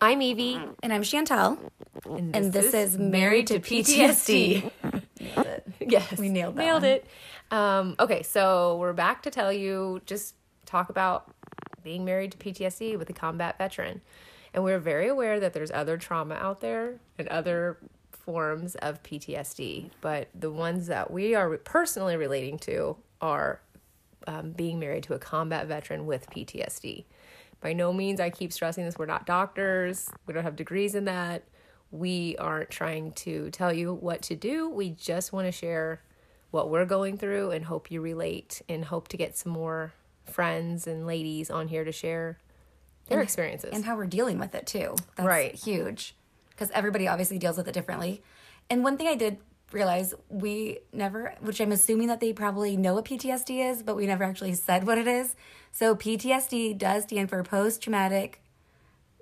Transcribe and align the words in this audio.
I'm 0.00 0.22
Evie, 0.22 0.58
And 0.82 0.92
I'm 0.92 1.02
Chantel. 1.02 1.58
and 2.06 2.34
And 2.34 2.52
this 2.52 2.72
is 2.74 2.98
Married 2.98 3.46
to 3.48 3.60
PTSD. 3.60 4.70
yes, 5.80 6.18
We 6.18 6.28
nailed 6.28 6.56
that 6.56 6.60
Nailed 6.64 6.82
one. 6.82 6.90
it. 6.90 7.06
Um, 7.50 7.96
okay, 8.00 8.22
so 8.22 8.76
we're 8.78 8.92
back 8.92 9.22
to 9.24 9.30
tell 9.30 9.52
you 9.52 10.00
just 10.06 10.34
talk 10.66 10.88
about 10.88 11.30
being 11.82 12.04
married 12.04 12.32
to 12.32 12.38
PTSD 12.38 12.98
with 12.98 13.10
a 13.10 13.12
combat 13.12 13.58
veteran, 13.58 14.00
and 14.54 14.62
we're 14.64 14.78
very 14.78 15.08
aware 15.08 15.40
that 15.40 15.52
there's 15.52 15.70
other 15.70 15.96
trauma 15.96 16.34
out 16.34 16.60
there 16.60 16.94
and 17.18 17.26
other 17.28 17.78
forms 18.12 18.74
of 18.76 19.02
PTSD, 19.02 19.90
but 20.00 20.28
the 20.38 20.50
ones 20.50 20.86
that 20.86 21.10
we 21.10 21.34
are 21.34 21.56
personally 21.58 22.16
relating 22.16 22.58
to 22.60 22.96
are 23.20 23.60
um, 24.26 24.52
being 24.52 24.78
married 24.78 25.02
to 25.04 25.14
a 25.14 25.18
combat 25.18 25.66
veteran 25.66 26.06
with 26.06 26.28
PTSD. 26.30 27.04
By 27.60 27.72
no 27.74 27.92
means, 27.92 28.20
I 28.20 28.30
keep 28.30 28.52
stressing 28.52 28.84
this, 28.84 28.98
we're 28.98 29.06
not 29.06 29.26
doctors, 29.26 30.10
we 30.26 30.32
don't 30.34 30.44
have 30.44 30.56
degrees 30.56 30.94
in 30.94 31.04
that. 31.04 31.44
We 31.92 32.36
aren't 32.38 32.70
trying 32.70 33.12
to 33.12 33.50
tell 33.50 33.72
you 33.72 33.92
what 33.92 34.22
to 34.22 34.36
do. 34.36 34.68
We 34.70 34.90
just 34.90 35.32
want 35.32 35.46
to 35.48 35.52
share 35.52 36.02
what 36.52 36.70
we're 36.70 36.84
going 36.86 37.18
through 37.18 37.50
and 37.50 37.64
hope 37.64 37.90
you 37.90 38.00
relate 38.00 38.62
and 38.68 38.84
hope 38.84 39.08
to 39.08 39.16
get 39.16 39.36
some 39.36 39.52
more 39.52 39.92
friends 40.24 40.86
and 40.86 41.06
ladies 41.06 41.50
on 41.50 41.68
here 41.68 41.84
to 41.84 41.92
share 41.92 42.38
their 43.08 43.20
experiences. 43.20 43.70
And 43.72 43.84
how 43.84 43.96
we're 43.96 44.06
dealing 44.06 44.38
with 44.38 44.54
it 44.54 44.66
too. 44.66 44.94
That's 45.16 45.26
Right. 45.26 45.54
huge. 45.54 46.14
Because 46.50 46.70
everybody 46.70 47.08
obviously 47.08 47.38
deals 47.38 47.56
with 47.56 47.66
it 47.66 47.74
differently. 47.74 48.22
And 48.68 48.84
one 48.84 48.96
thing 48.96 49.08
I 49.08 49.16
did 49.16 49.38
realize 49.72 50.14
we 50.28 50.78
never, 50.92 51.34
which 51.40 51.60
I'm 51.60 51.72
assuming 51.72 52.08
that 52.08 52.20
they 52.20 52.32
probably 52.32 52.76
know 52.76 52.94
what 52.94 53.04
PTSD 53.04 53.70
is, 53.70 53.82
but 53.82 53.96
we 53.96 54.06
never 54.06 54.24
actually 54.24 54.54
said 54.54 54.86
what 54.86 54.98
it 54.98 55.06
is. 55.06 55.34
So 55.72 55.94
PTSD 55.94 56.76
does 56.76 57.04
stand 57.04 57.30
for 57.30 57.42
post 57.42 57.82
traumatic 57.82 58.42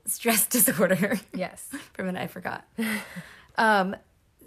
stress 0.06 0.46
disorder. 0.48 1.20
yes. 1.34 1.68
For 1.92 2.02
a 2.02 2.04
minute, 2.04 2.22
I 2.22 2.26
forgot. 2.26 2.66
um, 3.58 3.96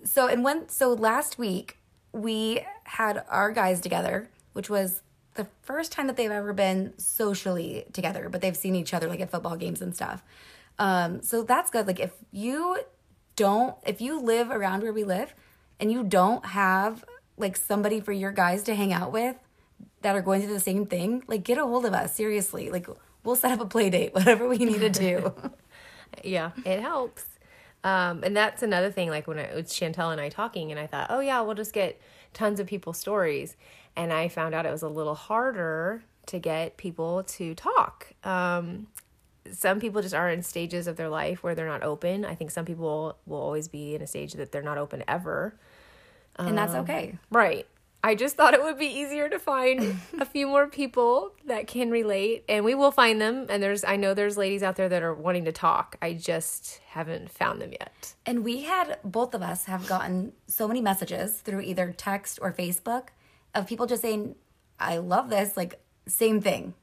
so 0.03 0.27
and 0.27 0.43
when 0.43 0.67
so 0.67 0.93
last 0.93 1.37
week 1.37 1.77
we 2.11 2.65
had 2.83 3.23
our 3.29 3.51
guys 3.51 3.79
together, 3.79 4.29
which 4.53 4.69
was 4.69 5.01
the 5.35 5.47
first 5.61 5.91
time 5.91 6.07
that 6.07 6.17
they've 6.17 6.31
ever 6.31 6.53
been 6.53 6.93
socially 6.97 7.85
together, 7.93 8.27
but 8.29 8.41
they've 8.41 8.57
seen 8.57 8.75
each 8.75 8.93
other 8.93 9.07
like 9.07 9.19
at 9.19 9.31
football 9.31 9.55
games 9.55 9.81
and 9.81 9.95
stuff. 9.95 10.23
Um, 10.77 11.21
so 11.21 11.43
that's 11.43 11.69
good. 11.69 11.87
Like 11.87 11.99
if 11.99 12.11
you 12.31 12.79
don't, 13.35 13.75
if 13.85 14.01
you 14.01 14.19
live 14.19 14.49
around 14.49 14.81
where 14.81 14.91
we 14.91 15.03
live, 15.03 15.33
and 15.81 15.91
you 15.91 16.03
don't 16.03 16.45
have 16.45 17.03
like 17.37 17.57
somebody 17.57 17.99
for 17.99 18.13
your 18.13 18.31
guys 18.31 18.63
to 18.63 18.75
hang 18.75 18.93
out 18.93 19.11
with 19.11 19.35
that 20.01 20.15
are 20.15 20.21
going 20.21 20.41
through 20.41 20.53
the 20.53 20.59
same 20.59 20.85
thing, 20.85 21.23
like 21.27 21.43
get 21.43 21.57
a 21.57 21.63
hold 21.63 21.85
of 21.85 21.93
us. 21.93 22.15
Seriously, 22.15 22.69
like 22.69 22.87
we'll 23.23 23.35
set 23.35 23.51
up 23.51 23.59
a 23.59 23.65
play 23.65 23.89
date, 23.89 24.13
whatever 24.13 24.47
we 24.47 24.59
need 24.59 24.79
to 24.79 24.89
do. 24.89 25.33
yeah, 26.23 26.51
it 26.63 26.79
helps. 26.79 27.25
Um, 27.83 28.23
and 28.23 28.37
that's 28.37 28.61
another 28.61 28.91
thing. 28.91 29.09
Like 29.09 29.27
when 29.27 29.39
it 29.39 29.53
was 29.55 29.65
Chantel 29.65 30.11
and 30.11 30.21
I 30.21 30.29
talking, 30.29 30.71
and 30.71 30.79
I 30.79 30.87
thought, 30.87 31.07
oh 31.09 31.19
yeah, 31.19 31.41
we'll 31.41 31.55
just 31.55 31.73
get 31.73 31.99
tons 32.33 32.59
of 32.59 32.67
people's 32.67 32.99
stories. 32.99 33.57
And 33.95 34.13
I 34.13 34.29
found 34.29 34.55
out 34.55 34.65
it 34.65 34.71
was 34.71 34.83
a 34.83 34.89
little 34.89 35.15
harder 35.15 36.03
to 36.27 36.39
get 36.39 36.77
people 36.77 37.23
to 37.23 37.55
talk. 37.55 38.13
Um, 38.23 38.87
some 39.51 39.79
people 39.79 40.01
just 40.01 40.13
are 40.13 40.29
in 40.29 40.43
stages 40.43 40.87
of 40.87 40.95
their 40.95 41.09
life 41.09 41.43
where 41.43 41.55
they're 41.55 41.67
not 41.67 41.83
open. 41.83 42.23
I 42.23 42.35
think 42.35 42.51
some 42.51 42.65
people 42.65 43.17
will 43.25 43.41
always 43.41 43.67
be 43.67 43.95
in 43.95 44.01
a 44.01 44.07
stage 44.07 44.33
that 44.33 44.51
they're 44.51 44.61
not 44.61 44.77
open 44.77 45.03
ever. 45.07 45.55
And 46.37 46.57
that's 46.57 46.73
um, 46.73 46.81
okay. 46.81 47.17
Right. 47.29 47.67
I 48.03 48.15
just 48.15 48.35
thought 48.35 48.53
it 48.53 48.63
would 48.63 48.79
be 48.79 48.87
easier 48.87 49.29
to 49.29 49.37
find 49.37 49.99
a 50.19 50.25
few 50.25 50.47
more 50.47 50.67
people 50.67 51.33
that 51.45 51.67
can 51.67 51.91
relate 51.91 52.43
and 52.49 52.65
we 52.65 52.73
will 52.73 52.91
find 52.91 53.21
them 53.21 53.45
and 53.47 53.61
there's 53.61 53.83
I 53.83 53.95
know 53.95 54.13
there's 54.13 54.37
ladies 54.37 54.63
out 54.63 54.75
there 54.75 54.89
that 54.89 55.03
are 55.03 55.13
wanting 55.13 55.45
to 55.45 55.51
talk. 55.51 55.97
I 56.01 56.13
just 56.13 56.81
haven't 56.87 57.29
found 57.29 57.61
them 57.61 57.71
yet. 57.71 58.15
And 58.25 58.43
we 58.43 58.63
had 58.63 58.97
both 59.03 59.35
of 59.35 59.41
us 59.41 59.65
have 59.65 59.87
gotten 59.87 60.33
so 60.47 60.67
many 60.67 60.81
messages 60.81 61.39
through 61.41 61.61
either 61.61 61.93
text 61.95 62.39
or 62.41 62.51
Facebook 62.51 63.09
of 63.53 63.67
people 63.67 63.85
just 63.85 64.01
saying, 64.01 64.35
"I 64.79 64.97
love 64.97 65.29
this." 65.29 65.55
Like 65.55 65.79
same 66.07 66.41
thing. 66.41 66.73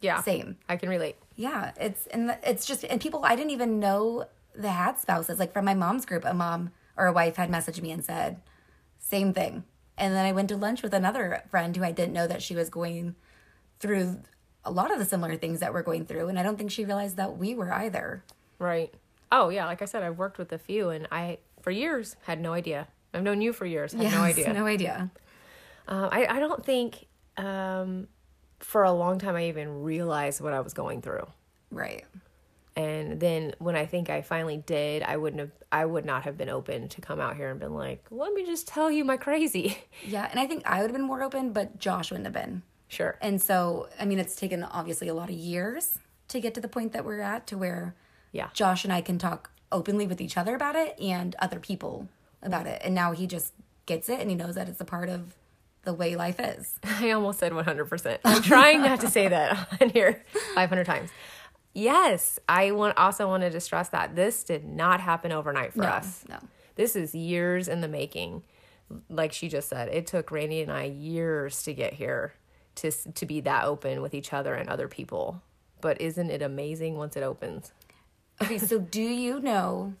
Yeah. 0.00 0.20
Same. 0.20 0.58
I 0.68 0.76
can 0.76 0.90
relate. 0.90 1.16
Yeah, 1.36 1.72
it's 1.80 2.06
and 2.08 2.36
it's 2.42 2.66
just 2.66 2.84
and 2.84 3.00
people 3.00 3.20
I 3.24 3.34
didn't 3.34 3.52
even 3.52 3.80
know 3.80 4.26
they 4.54 4.68
had 4.68 4.98
spouses. 4.98 5.38
Like 5.38 5.52
from 5.52 5.64
my 5.64 5.74
mom's 5.74 6.04
group, 6.04 6.24
a 6.24 6.34
mom 6.34 6.70
or 6.96 7.06
a 7.06 7.12
wife 7.12 7.36
had 7.36 7.50
messaged 7.50 7.80
me 7.82 7.90
and 7.90 8.04
said, 8.04 8.40
"Same 9.08 9.32
thing." 9.32 9.64
And 9.98 10.14
then 10.14 10.26
I 10.26 10.32
went 10.32 10.48
to 10.50 10.56
lunch 10.56 10.82
with 10.82 10.92
another 10.92 11.42
friend 11.50 11.74
who 11.76 11.84
I 11.84 11.92
didn't 11.92 12.12
know 12.12 12.26
that 12.26 12.42
she 12.42 12.54
was 12.54 12.68
going 12.68 13.14
through 13.78 14.20
a 14.64 14.70
lot 14.70 14.92
of 14.92 14.98
the 14.98 15.04
similar 15.04 15.36
things 15.36 15.60
that 15.60 15.72
we're 15.72 15.82
going 15.82 16.04
through, 16.06 16.28
and 16.28 16.38
I 16.38 16.42
don't 16.42 16.56
think 16.58 16.70
she 16.70 16.84
realized 16.84 17.16
that 17.16 17.38
we 17.38 17.54
were 17.54 17.72
either. 17.72 18.24
Right. 18.58 18.92
Oh, 19.30 19.48
yeah, 19.48 19.66
like 19.66 19.82
I 19.82 19.84
said 19.84 20.02
I've 20.02 20.18
worked 20.18 20.38
with 20.38 20.52
a 20.52 20.58
few 20.58 20.90
and 20.90 21.06
I 21.10 21.38
for 21.60 21.70
years 21.70 22.16
had 22.24 22.40
no 22.40 22.52
idea. 22.52 22.88
I've 23.12 23.22
known 23.22 23.40
you 23.40 23.52
for 23.52 23.66
years, 23.66 23.92
had 23.92 24.12
no 24.12 24.22
idea. 24.22 24.52
No 24.52 24.66
idea. 24.66 25.10
Uh, 25.88 26.08
I 26.10 26.26
I 26.36 26.38
don't 26.40 26.64
think 26.64 27.06
um 27.36 28.08
for 28.60 28.84
a 28.84 28.92
long 28.92 29.18
time 29.18 29.36
I 29.36 29.48
even 29.48 29.82
realized 29.82 30.40
what 30.40 30.52
I 30.52 30.60
was 30.60 30.72
going 30.72 31.02
through. 31.02 31.26
Right. 31.70 32.04
And 32.76 33.18
then 33.18 33.54
when 33.58 33.74
i 33.74 33.86
think 33.86 34.10
i 34.10 34.22
finally 34.22 34.58
did 34.58 35.02
i 35.02 35.16
wouldn't 35.16 35.40
have 35.40 35.50
i 35.72 35.84
would 35.84 36.04
not 36.04 36.22
have 36.22 36.36
been 36.36 36.50
open 36.50 36.88
to 36.88 37.00
come 37.00 37.20
out 37.20 37.36
here 37.36 37.50
and 37.50 37.58
been 37.58 37.74
like 37.74 38.04
let 38.10 38.32
me 38.32 38.44
just 38.44 38.68
tell 38.68 38.90
you 38.90 39.04
my 39.04 39.16
crazy 39.16 39.76
Yeah, 40.04 40.28
and 40.30 40.38
I 40.38 40.46
think 40.46 40.62
I 40.66 40.80
would 40.80 40.90
have 40.90 40.96
been 40.96 41.06
more 41.06 41.22
open, 41.22 41.52
but 41.52 41.78
Josh 41.78 42.10
wouldn't 42.10 42.26
have 42.26 42.34
been. 42.34 42.62
sure 42.88 43.18
And 43.20 43.40
so, 43.40 43.88
I 43.98 44.04
mean, 44.04 44.18
it's 44.18 44.36
taken 44.36 44.62
obviously 44.62 45.08
a 45.08 45.14
lot 45.14 45.28
of 45.28 45.36
years 45.36 45.98
to 46.28 46.40
get 46.40 46.54
to 46.54 46.60
the 46.60 46.68
point 46.68 46.92
that 46.92 47.04
we're 47.04 47.20
at 47.20 47.46
to 47.48 47.58
where 47.58 47.94
yeah 48.32 48.48
Josh 48.52 48.84
and 48.84 48.92
I 48.92 49.00
can 49.00 49.18
talk 49.18 49.50
openly 49.72 50.06
with 50.06 50.20
each 50.20 50.36
other 50.36 50.54
about 50.54 50.76
it 50.76 50.98
and 51.00 51.34
other 51.38 51.58
people 51.58 52.08
about 52.42 52.64
mm-hmm. 52.64 52.74
it. 52.74 52.82
And 52.84 52.94
now 52.94 53.12
he 53.12 53.26
just 53.26 53.52
gets 53.86 54.08
it 54.08 54.20
and 54.20 54.30
he 54.30 54.36
knows 54.36 54.54
that 54.54 54.68
it's 54.68 54.80
a 54.80 54.84
part 54.84 55.08
of 55.08 55.34
the 55.82 55.92
way 55.92 56.16
life 56.16 56.40
is. 56.40 56.78
i 56.84 57.12
almost 57.12 57.38
said 57.38 57.52
100% 57.52 58.18
i'm 58.24 58.42
trying 58.42 58.82
not 58.82 59.00
to 59.00 59.08
say 59.08 59.28
that 59.28 59.68
on 59.80 59.88
here 59.90 60.20
500 60.56 60.84
times 60.84 61.10
yes 61.76 62.38
i 62.48 62.70
want 62.70 62.96
also 62.96 63.26
wanted 63.28 63.52
to 63.52 63.60
stress 63.60 63.88
that 63.90 64.16
this 64.16 64.42
did 64.44 64.64
not 64.64 65.00
happen 65.00 65.30
overnight 65.32 65.72
for 65.72 65.82
No, 65.82 65.88
us 65.88 66.24
no. 66.28 66.38
this 66.76 66.96
is 66.96 67.14
years 67.14 67.68
in 67.68 67.80
the 67.82 67.88
making 67.88 68.42
like 69.10 69.32
she 69.32 69.48
just 69.48 69.68
said 69.68 69.88
it 69.88 70.06
took 70.06 70.30
randy 70.30 70.60
and 70.62 70.72
i 70.72 70.84
years 70.84 71.62
to 71.64 71.74
get 71.74 71.94
here 71.94 72.32
to 72.76 72.90
to 72.90 73.26
be 73.26 73.40
that 73.40 73.64
open 73.64 74.00
with 74.00 74.14
each 74.14 74.32
other 74.32 74.54
and 74.54 74.68
other 74.68 74.88
people 74.88 75.42
but 75.80 76.00
isn't 76.00 76.30
it 76.30 76.40
amazing 76.42 76.96
once 76.96 77.16
it 77.16 77.22
opens 77.22 77.72
Okay, 78.42 78.58
so 78.58 78.78
do 78.78 79.00
you 79.00 79.40
know 79.40 79.94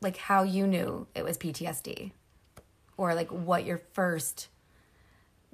like 0.00 0.16
how 0.16 0.42
you 0.42 0.66
knew 0.66 1.06
it 1.14 1.22
was 1.24 1.38
PTSD? 1.38 2.10
Or 2.96 3.14
like 3.14 3.28
what 3.30 3.64
your 3.64 3.78
first 3.92 4.48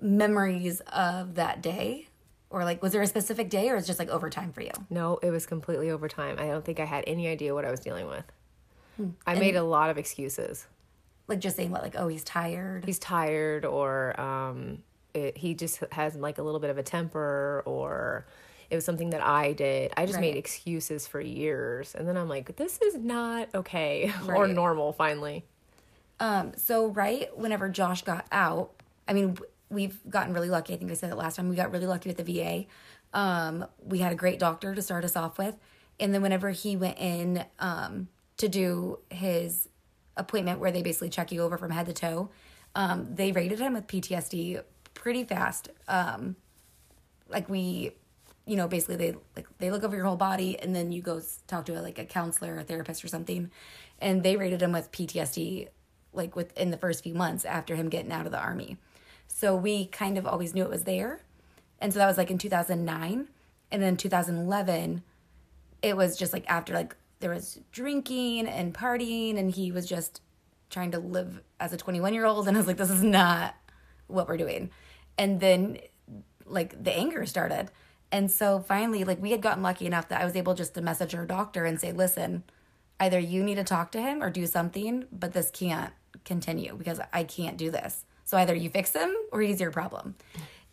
memories 0.01 0.81
of 0.91 1.35
that 1.35 1.61
day? 1.63 2.09
Or 2.55 2.65
like 2.65 2.81
was 2.81 2.93
there 2.93 3.03
a 3.03 3.07
specific 3.09 3.51
day 3.51 3.69
or 3.69 3.75
is 3.75 3.83
it 3.83 3.87
just 3.89 3.99
like 3.99 4.09
overtime 4.09 4.53
for 4.53 4.63
you? 4.63 4.71
No, 4.89 5.19
it 5.23 5.31
was 5.31 5.45
completely 5.45 5.91
over 5.91 6.07
time. 6.07 6.37
I 6.39 6.47
don't 6.47 6.65
think 6.65 6.79
I 6.79 6.85
had 6.85 7.03
any 7.05 7.27
idea 7.27 7.53
what 7.53 7.65
I 7.65 7.71
was 7.73 7.81
dealing 7.81 8.07
with. 8.07 8.25
Hmm. 8.97 9.09
I 9.27 9.35
made 9.35 9.57
a 9.57 9.65
lot 9.65 9.91
of 9.91 9.99
excuses. 9.99 10.69
Like 11.27 11.41
just 11.41 11.57
saying 11.57 11.73
what 11.73 11.83
like 11.83 11.97
oh 11.99 12.07
he's 12.07 12.23
tired. 12.23 12.85
He's 12.85 13.01
tired, 13.01 13.65
or 13.65 14.19
um, 14.21 14.85
it, 15.15 15.37
he 15.37 15.55
just 15.55 15.83
has 15.91 16.15
like 16.15 16.39
a 16.39 16.43
little 16.43 16.61
bit 16.61 16.71
of 16.71 16.79
a 16.79 16.85
temper, 16.85 17.65
or 17.67 18.25
it 18.71 18.77
was 18.77 18.85
something 18.85 19.11
that 19.11 19.25
I 19.27 19.53
did. 19.53 19.93
I 19.97 20.07
just 20.07 20.21
made 20.21 20.37
excuses 20.37 21.09
for 21.09 21.21
years, 21.21 21.97
and 21.97 22.07
then 22.07 22.17
I'm 22.17 22.29
like, 22.29 22.55
this 22.55 22.79
is 22.81 22.95
not 22.95 23.49
okay 23.53 24.13
or 24.29 24.47
normal. 24.47 24.93
Finally, 24.93 25.45
Um, 26.21 26.53
so 26.57 26.87
right 26.87 27.37
whenever 27.37 27.69
Josh 27.69 28.03
got 28.03 28.27
out, 28.31 28.71
I 29.09 29.13
mean, 29.13 29.39
we've 29.71 29.99
gotten 30.09 30.35
really 30.35 30.51
lucky. 30.51 30.75
I 30.75 30.77
think 30.77 30.91
I 30.91 30.95
said 30.95 31.11
it 31.11 31.17
last 31.17 31.37
time. 31.37 31.49
We 31.49 31.57
got 31.57 31.73
really 31.73 31.87
lucky 31.87 32.09
with 32.09 32.17
the 32.17 32.25
VA. 32.25 32.67
Um, 33.13 33.67
we 33.83 33.99
had 33.99 34.13
a 34.13 34.17
great 34.17 34.39
doctor 34.39 34.75
to 34.75 34.83
start 34.83 35.05
us 35.05 35.17
off 35.17 35.39
with, 35.39 35.57
and 36.01 36.13
then 36.13 36.23
whenever 36.23 36.51
he 36.51 36.77
went 36.77 36.99
in 36.99 37.45
um, 37.59 38.09
to 38.39 38.49
do 38.49 38.99
his 39.11 39.69
appointment, 40.17 40.59
where 40.59 40.73
they 40.73 40.83
basically 40.83 41.11
check 41.11 41.31
you 41.33 41.43
over 41.43 41.57
from 41.57 41.71
head 41.71 41.87
to 41.87 41.93
toe, 41.93 42.31
um, 42.75 43.15
they 43.15 43.33
rated 43.33 43.61
him 43.61 43.75
with 43.75 43.87
PTSD 43.87 44.63
pretty 44.95 45.25
fast. 45.25 45.69
Um, 45.87 46.37
like 47.29 47.49
we 47.49 47.93
you 48.47 48.57
know 48.57 48.69
basically 48.69 48.97
they 48.97 49.15
like 49.37 49.47
they 49.59 49.71
look 49.71 49.83
over 49.83 49.97
your 49.97 50.05
whole 50.05 50.17
body 50.17 50.59
and 50.59 50.75
then 50.75 50.93
you 50.93 51.03
go 51.03 51.21
talk 51.47 51.67
to 51.67 51.79
a, 51.79 51.81
like 51.81 51.99
a 51.99 52.05
counselor 52.05 52.55
or 52.55 52.59
a 52.59 52.65
therapist 52.65 53.05
or 53.05 53.09
something 53.09 53.51
and 54.01 54.23
they 54.23 54.37
rated 54.37 54.63
him 54.63 54.73
with 54.73 54.91
ptsd 54.93 55.69
like 56.13 56.37
within 56.37 56.71
the 56.71 56.77
first 56.77 57.03
few 57.03 57.15
months 57.15 57.45
after 57.45 57.75
him 57.75 57.89
getting 57.89 58.13
out 58.13 58.27
of 58.27 58.33
the 58.33 58.39
army 58.39 58.77
so 59.29 59.55
we 59.55 59.87
kind 59.87 60.19
of 60.19 60.27
always 60.27 60.55
knew 60.55 60.63
it 60.63 60.71
was 60.71 60.85
there. 60.85 61.21
And 61.81 61.93
so 61.93 61.99
that 61.99 62.07
was 62.07 62.19
like 62.19 62.31
in 62.31 62.39
2009 62.39 63.29
and 63.71 63.83
then 63.83 63.97
2011 63.97 65.03
it 65.83 65.97
was 65.97 66.17
just 66.17 66.33
like 66.33 66.45
after 66.49 66.73
like 66.73 66.97
there 67.21 67.31
was 67.31 67.61
drinking 67.73 68.47
and 68.47 68.73
partying 68.73 69.39
and 69.39 69.51
he 69.51 69.71
was 69.71 69.87
just 69.87 70.23
trying 70.71 70.93
to 70.93 70.99
live 70.99 71.43
as 71.61 71.73
a 71.73 71.77
21 71.77 72.15
year 72.15 72.25
old 72.25 72.49
and 72.49 72.57
i 72.57 72.61
was 72.61 72.67
like 72.67 72.77
this 72.77 72.91
is 72.91 73.03
not 73.03 73.55
what 74.07 74.29
we're 74.29 74.37
doing. 74.37 74.71
And 75.19 75.41
then 75.41 75.79
like 76.47 76.83
the 76.83 76.93
anger 76.93 77.27
started. 77.27 77.71
And 78.13 78.31
so 78.31 78.61
finally 78.61 79.05
like 79.05 79.21
we 79.21 79.33
had 79.33 79.43
gotten 79.43 79.63
lucky 79.63 79.87
enough 79.87 80.09
that 80.09 80.21
i 80.21 80.25
was 80.25 80.37
able 80.37 80.55
just 80.55 80.75
to 80.75 80.81
message 80.81 81.15
our 81.15 81.27
doctor 81.27 81.65
and 81.65 81.81
say 81.81 81.93
listen 81.93 82.45
either 83.01 83.19
you 83.19 83.43
need 83.43 83.57
to 83.57 83.65
talk 83.65 83.91
to 83.93 84.01
him 84.01 84.23
or 84.23 84.31
do 84.31 84.47
something, 84.47 85.07
but 85.13 85.33
this 85.33 85.51
can't 85.51 85.93
continue 86.25 86.75
because 86.77 87.01
I 87.13 87.25
can't 87.25 87.57
do 87.57 87.71
this. 87.71 88.05
So 88.25 88.37
either 88.39 88.55
you 88.55 88.71
fix 88.71 88.93
him 88.93 89.15
or 89.33 89.41
he's 89.41 89.61
your 89.61 89.71
problem. 89.71 90.15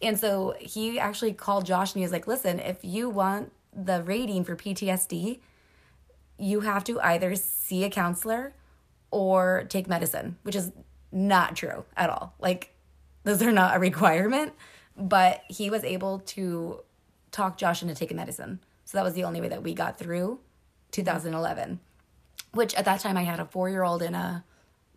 And 0.01 0.19
so 0.19 0.55
he 0.59 0.99
actually 0.99 1.33
called 1.33 1.65
Josh 1.65 1.93
and 1.93 1.99
he 1.99 2.03
was 2.03 2.11
like, 2.11 2.27
listen, 2.27 2.59
if 2.59 2.83
you 2.83 3.09
want 3.09 3.51
the 3.73 4.03
rating 4.03 4.43
for 4.43 4.55
PTSD, 4.55 5.39
you 6.37 6.61
have 6.61 6.83
to 6.85 6.99
either 7.01 7.35
see 7.35 7.83
a 7.83 7.89
counselor 7.89 8.53
or 9.11 9.65
take 9.69 9.87
medicine, 9.87 10.37
which 10.43 10.55
is 10.55 10.71
not 11.11 11.55
true 11.55 11.85
at 11.95 12.09
all. 12.09 12.33
Like, 12.39 12.73
those 13.23 13.41
are 13.41 13.51
not 13.51 13.75
a 13.75 13.79
requirement, 13.79 14.53
but 14.97 15.43
he 15.47 15.69
was 15.69 15.83
able 15.83 16.19
to 16.19 16.79
talk 17.31 17.57
Josh 17.57 17.81
into 17.81 17.93
taking 17.93 18.17
medicine. 18.17 18.59
So 18.85 18.97
that 18.97 19.03
was 19.03 19.13
the 19.13 19.23
only 19.23 19.39
way 19.39 19.49
that 19.49 19.63
we 19.63 19.73
got 19.73 19.99
through 19.99 20.39
2011, 20.91 21.79
which 22.53 22.73
at 22.75 22.85
that 22.85 22.99
time 22.99 23.17
I 23.17 23.23
had 23.23 23.39
a 23.39 23.45
four 23.45 23.69
year 23.69 23.83
old 23.83 24.01
and 24.01 24.15
a 24.15 24.43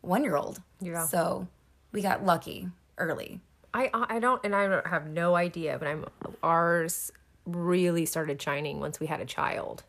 one 0.00 0.24
year 0.24 0.36
old. 0.36 0.60
Yeah. 0.80 1.06
So 1.06 1.46
we 1.94 2.02
got 2.02 2.22
lucky 2.24 2.68
early. 2.98 3.40
I 3.72 3.88
I 3.94 4.18
don't 4.18 4.44
and 4.44 4.54
I 4.54 4.68
don't 4.68 4.86
have 4.86 5.06
no 5.08 5.34
idea, 5.34 5.78
but 5.78 5.88
I'm 5.88 6.04
ours 6.42 7.10
really 7.46 8.04
started 8.04 8.40
shining 8.42 8.80
once 8.80 9.00
we 9.00 9.06
had 9.06 9.20
a 9.20 9.24
child. 9.24 9.82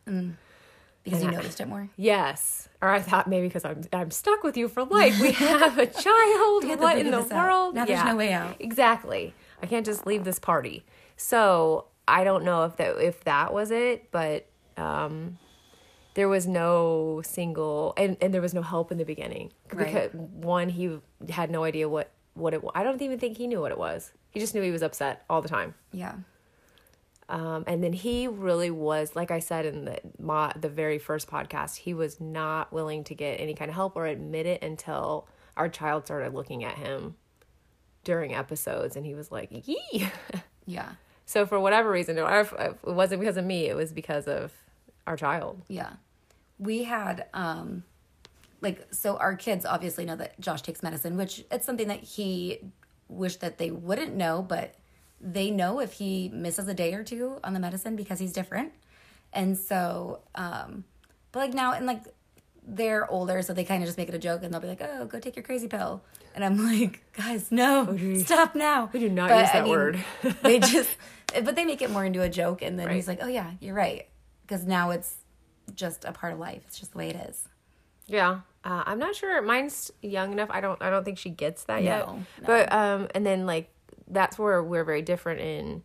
because 1.04 1.22
you 1.22 1.30
noticed 1.30 1.60
it 1.60 1.68
more. 1.68 1.88
Yes. 1.96 2.68
Or 2.82 2.88
I 2.88 3.00
thought 3.00 3.28
maybe 3.28 3.46
because 3.48 3.64
I'm 3.64 3.82
I'm 3.92 4.10
stuck 4.10 4.42
with 4.42 4.56
you 4.56 4.68
for 4.68 4.84
life. 4.84 5.20
We 5.20 5.32
have 5.32 5.76
a 5.78 5.86
child. 6.06 6.64
what 6.80 6.98
in 6.98 7.10
the 7.10 7.22
this 7.22 7.30
out. 7.30 7.44
world? 7.44 7.74
Now 7.74 7.84
there's 7.84 8.04
no 8.04 8.16
way 8.16 8.32
out. 8.32 8.56
Exactly. 8.60 9.34
I 9.62 9.66
can't 9.66 9.84
just 9.86 10.06
leave 10.06 10.24
this 10.24 10.38
party. 10.38 10.84
So 11.16 11.86
I 12.08 12.24
don't 12.24 12.44
know 12.44 12.64
if 12.64 12.76
that 12.76 12.98
if 12.98 13.24
that 13.24 13.52
was 13.52 13.70
it, 13.70 14.10
but 14.10 14.46
um, 14.76 15.38
there 16.16 16.28
was 16.28 16.46
no 16.46 17.22
single 17.24 17.94
and, 17.96 18.16
and 18.20 18.32
there 18.34 18.40
was 18.42 18.52
no 18.54 18.62
help 18.62 18.90
in 18.90 18.98
the 18.98 19.04
beginning 19.04 19.52
Right. 19.72 19.86
because 19.86 20.10
one 20.14 20.68
he 20.68 20.98
had 21.30 21.50
no 21.50 21.62
idea 21.64 21.88
what 21.88 22.10
what 22.34 22.52
it. 22.52 22.62
I 22.74 22.82
don't 22.82 23.00
even 23.00 23.18
think 23.18 23.36
he 23.38 23.46
knew 23.46 23.60
what 23.60 23.70
it 23.72 23.78
was. 23.78 24.12
He 24.30 24.40
just 24.40 24.54
knew 24.54 24.60
he 24.62 24.70
was 24.70 24.82
upset 24.82 25.24
all 25.30 25.40
the 25.40 25.48
time. 25.48 25.74
Yeah. 25.92 26.14
Um, 27.28 27.64
and 27.66 27.82
then 27.82 27.92
he 27.92 28.28
really 28.28 28.70
was, 28.70 29.16
like 29.16 29.30
I 29.32 29.40
said 29.40 29.66
in 29.66 29.84
the 29.84 29.98
my, 30.20 30.52
the 30.54 30.68
very 30.68 30.98
first 30.98 31.28
podcast, 31.28 31.76
he 31.78 31.92
was 31.94 32.20
not 32.20 32.72
willing 32.72 33.02
to 33.04 33.14
get 33.14 33.40
any 33.40 33.54
kind 33.54 33.68
of 33.68 33.74
help 33.74 33.96
or 33.96 34.06
admit 34.06 34.46
it 34.46 34.62
until 34.62 35.26
our 35.56 35.68
child 35.68 36.04
started 36.04 36.34
looking 36.34 36.62
at 36.62 36.76
him 36.76 37.16
during 38.04 38.32
episodes, 38.34 38.94
and 38.96 39.04
he 39.04 39.14
was 39.14 39.30
like, 39.32 39.48
"Yee." 39.66 40.08
Yeah. 40.68 40.90
so 41.24 41.46
for 41.46 41.58
whatever 41.60 41.90
reason, 41.90 42.18
it 42.18 42.76
wasn't 42.84 43.20
because 43.20 43.36
of 43.36 43.44
me; 43.44 43.66
it 43.66 43.74
was 43.76 43.92
because 43.92 44.26
of 44.28 44.52
our 45.06 45.16
child. 45.16 45.62
Yeah. 45.68 45.94
We 46.58 46.84
had 46.84 47.26
um 47.34 47.84
like 48.60 48.86
so 48.90 49.16
our 49.18 49.36
kids 49.36 49.64
obviously 49.66 50.04
know 50.04 50.16
that 50.16 50.40
Josh 50.40 50.62
takes 50.62 50.82
medicine, 50.82 51.16
which 51.16 51.44
it's 51.50 51.66
something 51.66 51.88
that 51.88 52.00
he 52.00 52.60
wished 53.08 53.40
that 53.40 53.58
they 53.58 53.70
wouldn't 53.70 54.14
know, 54.14 54.42
but 54.42 54.74
they 55.20 55.50
know 55.50 55.80
if 55.80 55.92
he 55.94 56.28
misses 56.32 56.66
a 56.68 56.74
day 56.74 56.92
or 56.94 57.02
two 57.04 57.38
on 57.44 57.54
the 57.54 57.60
medicine 57.60 57.96
because 57.96 58.18
he's 58.18 58.32
different. 58.32 58.72
And 59.32 59.56
so 59.56 60.20
um 60.34 60.84
but 61.32 61.40
like 61.40 61.54
now 61.54 61.72
and 61.72 61.86
like 61.86 62.02
they're 62.68 63.08
older 63.10 63.42
so 63.42 63.52
they 63.52 63.62
kind 63.64 63.82
of 63.82 63.86
just 63.86 63.96
make 63.98 64.08
it 64.08 64.14
a 64.14 64.18
joke 64.18 64.42
and 64.42 64.52
they'll 64.52 64.60
be 64.60 64.66
like, 64.66 64.82
"Oh, 64.82 65.04
go 65.04 65.20
take 65.20 65.36
your 65.36 65.42
crazy 65.44 65.68
pill." 65.68 66.02
And 66.34 66.44
I'm 66.44 66.56
like, 66.80 67.04
"Guys, 67.12 67.52
no. 67.52 67.96
Stop 68.24 68.54
now." 68.56 68.90
We 68.92 68.98
do 69.00 69.08
not 69.08 69.28
But, 69.28 69.40
use 69.42 69.50
I 69.50 69.60
that 69.60 69.68
word. 69.68 70.04
they 70.42 70.58
just 70.74 70.90
but 71.44 71.54
they 71.54 71.64
make 71.64 71.82
it 71.82 71.90
more 71.90 72.04
into 72.04 72.22
a 72.22 72.28
joke 72.28 72.62
and 72.62 72.78
then 72.78 72.86
Right. 72.88 72.96
he's 72.96 73.06
like, 73.06 73.18
"Oh 73.22 73.28
yeah, 73.28 73.52
you're 73.60 73.74
right." 73.74 74.08
Because 74.42 74.64
now 74.64 74.90
it's 74.90 75.14
just 75.76 76.04
a 76.04 76.12
part 76.12 76.32
of 76.32 76.38
life. 76.38 76.62
It's 76.66 76.78
just 76.78 76.92
the 76.92 76.98
way 76.98 77.10
it 77.10 77.16
is. 77.28 77.48
Yeah. 78.06 78.40
Uh, 78.64 78.82
I'm 78.86 78.98
not 78.98 79.14
sure. 79.14 79.40
Mine's 79.42 79.90
young 80.02 80.32
enough. 80.32 80.48
I 80.50 80.60
don't. 80.60 80.80
I 80.82 80.90
don't 80.90 81.04
think 81.04 81.18
she 81.18 81.30
gets 81.30 81.64
that 81.64 81.82
yet. 81.82 82.06
No, 82.06 82.14
no. 82.16 82.24
But 82.46 82.72
um, 82.72 83.08
and 83.14 83.24
then 83.24 83.46
like 83.46 83.70
that's 84.08 84.38
where 84.38 84.62
we're 84.62 84.84
very 84.84 85.02
different 85.02 85.40
in 85.40 85.82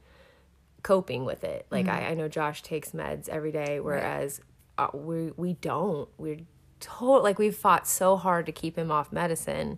coping 0.84 1.26
with 1.26 1.44
it. 1.44 1.68
Like 1.70 1.86
Mm-hmm. 1.86 2.06
I, 2.06 2.10
I 2.10 2.14
know 2.16 2.28
Josh 2.28 2.64
takes 2.64 2.92
meds 2.92 3.30
every 3.30 3.52
day, 3.52 3.80
whereas 3.80 4.42
uh, 4.78 4.88
we 4.94 5.32
we 5.38 5.54
don't. 5.54 6.10
We're 6.18 6.40
total 6.80 7.22
like 7.22 7.38
we've 7.38 7.56
fought 7.56 7.88
so 7.88 8.18
hard 8.18 8.48
to 8.48 8.52
keep 8.52 8.78
him 8.78 8.92
off 8.92 9.12
medicine 9.12 9.78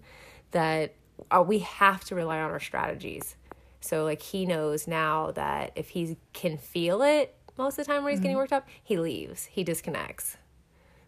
that 0.52 0.96
uh, 1.30 1.44
we 1.46 1.60
have 1.60 2.04
to 2.06 2.16
rely 2.16 2.40
on 2.40 2.52
our 2.52 2.60
strategies. 2.60 3.36
So 3.82 4.06
like 4.06 4.22
he 4.22 4.46
knows 4.46 4.88
now 4.88 5.32
that 5.32 5.72
if 5.76 5.90
he 5.90 6.18
can 6.32 6.58
feel 6.58 7.02
it 7.02 7.36
most 7.58 7.78
of 7.78 7.86
the 7.86 7.92
time 7.92 8.04
where 8.04 8.12
he's 8.12 8.20
Mm-hmm. 8.20 8.24
getting 8.24 8.38
worked 8.38 8.54
up, 8.54 8.68
he 8.84 8.98
leaves. 8.98 9.46
He 9.46 9.64
disconnects. 9.64 10.38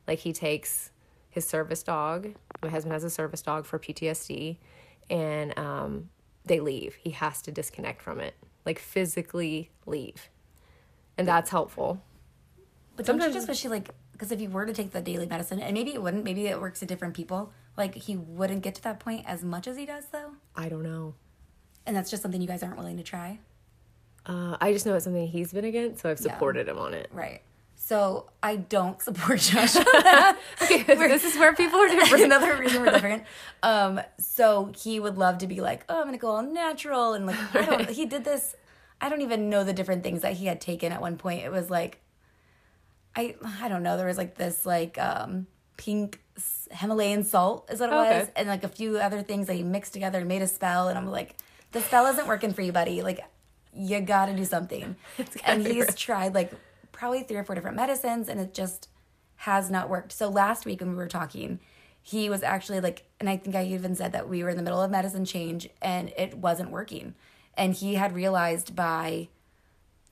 Like 0.08 0.20
he 0.20 0.34
takes 0.34 0.92
his 1.30 1.48
service 1.48 1.84
dog. 1.84 2.34
My 2.62 2.70
husband 2.70 2.94
has 2.94 3.04
a 3.04 3.10
service 3.10 3.42
dog 3.42 3.66
for 3.66 3.80
PTSD, 3.80 4.58
and 5.10 5.58
um, 5.58 6.10
they 6.46 6.60
leave. 6.60 6.96
He 6.96 7.12
has 7.12 7.42
to 7.44 7.52
disconnect 7.52 8.02
from 8.02 8.20
it, 8.20 8.36
like 8.66 8.80
physically 8.80 9.72
leave, 9.86 10.30
and 11.18 11.28
that's 11.28 11.50
helpful. 11.50 12.02
But 12.96 13.06
Sometimes- 13.06 13.34
just 13.34 13.48
wish 13.48 13.62
he 13.62 13.68
like 13.68 13.90
because 14.14 14.32
if 14.32 14.40
you 14.40 14.50
were 14.50 14.66
to 14.66 14.72
take 14.74 14.92
the 14.92 15.02
daily 15.02 15.26
medicine, 15.26 15.60
and 15.60 15.74
maybe 15.74 15.94
it 15.94 16.02
wouldn't, 16.02 16.24
maybe 16.24 16.48
it 16.48 16.62
works 16.62 16.80
to 16.80 16.86
different 16.86 17.14
people. 17.16 17.52
Like 17.76 17.96
he 17.96 18.16
wouldn't 18.16 18.62
get 18.62 18.76
to 18.76 18.82
that 18.84 19.00
point 19.02 19.26
as 19.28 19.44
much 19.44 19.68
as 19.68 19.76
he 19.76 19.86
does, 19.86 20.06
though. 20.06 20.32
I 20.56 20.70
don't 20.70 20.84
know. 20.84 21.16
And 21.86 21.96
that's 21.96 22.10
just 22.10 22.22
something 22.24 22.40
you 22.42 22.48
guys 22.48 22.64
aren't 22.64 22.78
willing 22.78 22.96
to 22.98 23.04
try, 23.04 23.40
Uh, 24.26 24.58
I 24.60 24.74
just 24.74 24.86
know 24.86 24.96
it's 24.96 25.04
something 25.06 25.28
he's 25.28 25.54
been 25.54 25.66
against, 25.66 26.02
so 26.02 26.10
I've 26.10 26.20
Yeah. 26.20 26.34
supported 26.34 26.68
him 26.68 26.78
on 26.80 26.94
it. 26.94 27.10
right? 27.12 27.42
So 27.78 28.30
I 28.42 28.56
don't 28.56 29.00
support 29.02 29.40
Josh. 29.52 29.76
Okay, 30.62 30.82
this 30.88 31.24
is 31.24 31.38
where 31.38 31.54
people 31.54 31.80
are 31.80 31.88
different. 31.88 32.24
Another 32.24 32.58
reason 32.58 32.82
we're 32.82 32.92
different. 32.92 33.24
Um, 33.62 34.02
so 34.18 34.72
he 34.78 35.00
would 35.00 35.18
love 35.18 35.38
to 35.40 35.48
be 35.48 35.62
like, 35.62 35.86
oh, 35.90 36.00
I'm 36.00 36.06
gonna 36.06 36.18
go 36.18 36.30
all 36.30 36.42
natural, 36.42 37.14
and 37.14 37.26
like 37.28 37.38
I 37.56 37.66
don't. 37.66 37.88
He 37.90 38.06
did 38.06 38.24
this. 38.24 38.56
I 39.02 39.10
don't 39.10 39.22
even 39.22 39.50
know 39.50 39.64
the 39.64 39.74
different 39.74 40.02
things 40.04 40.22
that 40.22 40.34
he 40.34 40.46
had 40.48 40.60
taken 40.62 40.92
at 40.92 41.02
one 41.02 41.18
point. 41.18 41.44
It 41.44 41.52
was 41.52 41.70
like, 41.70 42.00
I 43.16 43.36
I 43.62 43.68
don't 43.68 43.84
know. 43.84 43.98
There 43.98 44.08
was 44.08 44.18
like 44.18 44.36
this 44.36 44.66
like 44.66 44.98
um, 44.98 45.48
pink 45.78 46.22
Himalayan 46.72 47.24
salt 47.24 47.70
is 47.72 47.80
what 47.80 47.90
it 47.90 47.94
Oh, 47.94 48.02
Okay. 48.04 48.20
was, 48.20 48.30
and 48.36 48.48
like 48.48 48.64
a 48.64 48.70
few 48.70 48.98
other 48.98 49.22
things 49.22 49.48
that 49.48 49.54
he 49.56 49.64
mixed 49.64 49.94
together 49.94 50.20
and 50.20 50.28
made 50.28 50.42
a 50.42 50.48
spell. 50.48 50.88
And 50.88 50.98
I'm 50.98 51.10
like, 51.12 51.36
the 51.72 51.82
spell 51.82 52.08
isn't 52.08 52.28
working 52.28 52.54
for 52.54 52.62
you, 52.62 52.72
buddy. 52.72 53.02
Like, 53.02 53.20
you 53.76 54.02
got 54.02 54.28
to 54.28 54.36
do 54.36 54.46
something. 54.46 54.96
And 55.46 55.66
he's 55.66 55.94
tried 55.96 56.34
like 56.34 56.52
probably 56.92 57.24
three 57.24 57.38
or 57.38 57.44
four 57.44 57.56
different 57.56 57.76
medicines, 57.76 58.30
and 58.30 58.40
it 58.40 58.54
just 58.54 58.90
has 59.38 59.70
not 59.70 59.90
worked. 59.90 60.12
So 60.12 60.30
last 60.30 60.66
week 60.66 60.82
when 60.82 60.92
we 60.92 60.96
were 60.96 61.08
talking, 61.08 61.60
he 62.02 62.30
was 62.30 62.44
actually 62.44 62.80
like, 62.80 63.04
and 63.20 63.30
I 63.30 63.38
think 63.38 63.56
I 63.56 63.66
even 63.66 63.96
said 63.96 64.12
that 64.14 64.30
we 64.30 64.44
were 64.44 64.50
in 64.50 64.58
the 64.58 64.64
middle 64.64 64.82
of 64.82 64.92
medicine 64.92 65.26
change 65.26 65.68
and 65.82 66.14
it 66.18 66.38
wasn't 66.38 66.70
working. 66.70 67.16
And 67.58 67.74
he 67.74 67.96
had 67.96 68.14
realized 68.14 68.76
by 68.76 69.30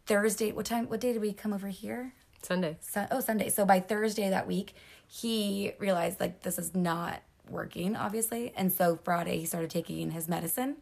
Thursday, 0.06 0.52
what 0.52 0.66
time, 0.66 0.90
what 0.90 1.00
day 1.00 1.14
did 1.14 1.22
we 1.22 1.34
come 1.34 1.54
over 1.54 1.68
here? 1.68 2.14
Sunday. 2.42 2.78
Sun, 2.82 3.08
oh 3.12 3.20
Sunday. 3.20 3.50
So 3.50 3.64
by 3.64 3.80
Thursday 3.80 4.30
that 4.30 4.48
week, 4.48 4.74
he 5.08 5.74
realized 5.80 6.20
like 6.20 6.42
this 6.42 6.58
is 6.58 6.76
not 6.76 7.22
working, 7.48 7.96
obviously, 7.96 8.54
and 8.56 8.72
so 8.72 9.00
Friday 9.04 9.38
he 9.40 9.46
started 9.46 9.70
taking 9.70 10.12
his 10.12 10.28
medicine, 10.28 10.78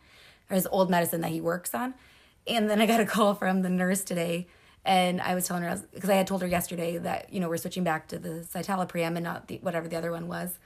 or 0.50 0.55
his 0.55 0.67
old 0.67 0.89
medicine 0.89 1.21
that 1.21 1.31
he 1.31 1.41
works 1.41 1.75
on, 1.75 1.93
and 2.48 2.69
then 2.69 2.81
I 2.81 2.86
got 2.86 3.00
a 3.00 3.05
call 3.05 3.33
from 3.36 3.62
the 3.62 3.69
nurse 3.69 4.03
today, 4.03 4.48
and 4.86 5.21
I 5.21 5.36
was 5.36 5.45
telling 5.48 5.63
her 5.63 5.81
because 5.93 6.10
I 6.10 6.15
had 6.15 6.27
told 6.27 6.41
her 6.41 6.48
yesterday 6.48 6.98
that 6.98 7.31
you 7.33 7.39
know 7.39 7.50
we're 7.50 7.57
switching 7.57 7.83
back 7.83 8.07
to 8.10 8.19
the 8.19 8.45
citalopram 8.53 9.15
and 9.15 9.24
not 9.24 9.48
the 9.48 9.57
whatever 9.62 9.88
the 9.88 9.95
other 9.98 10.12
one 10.12 10.27
was, 10.27 10.57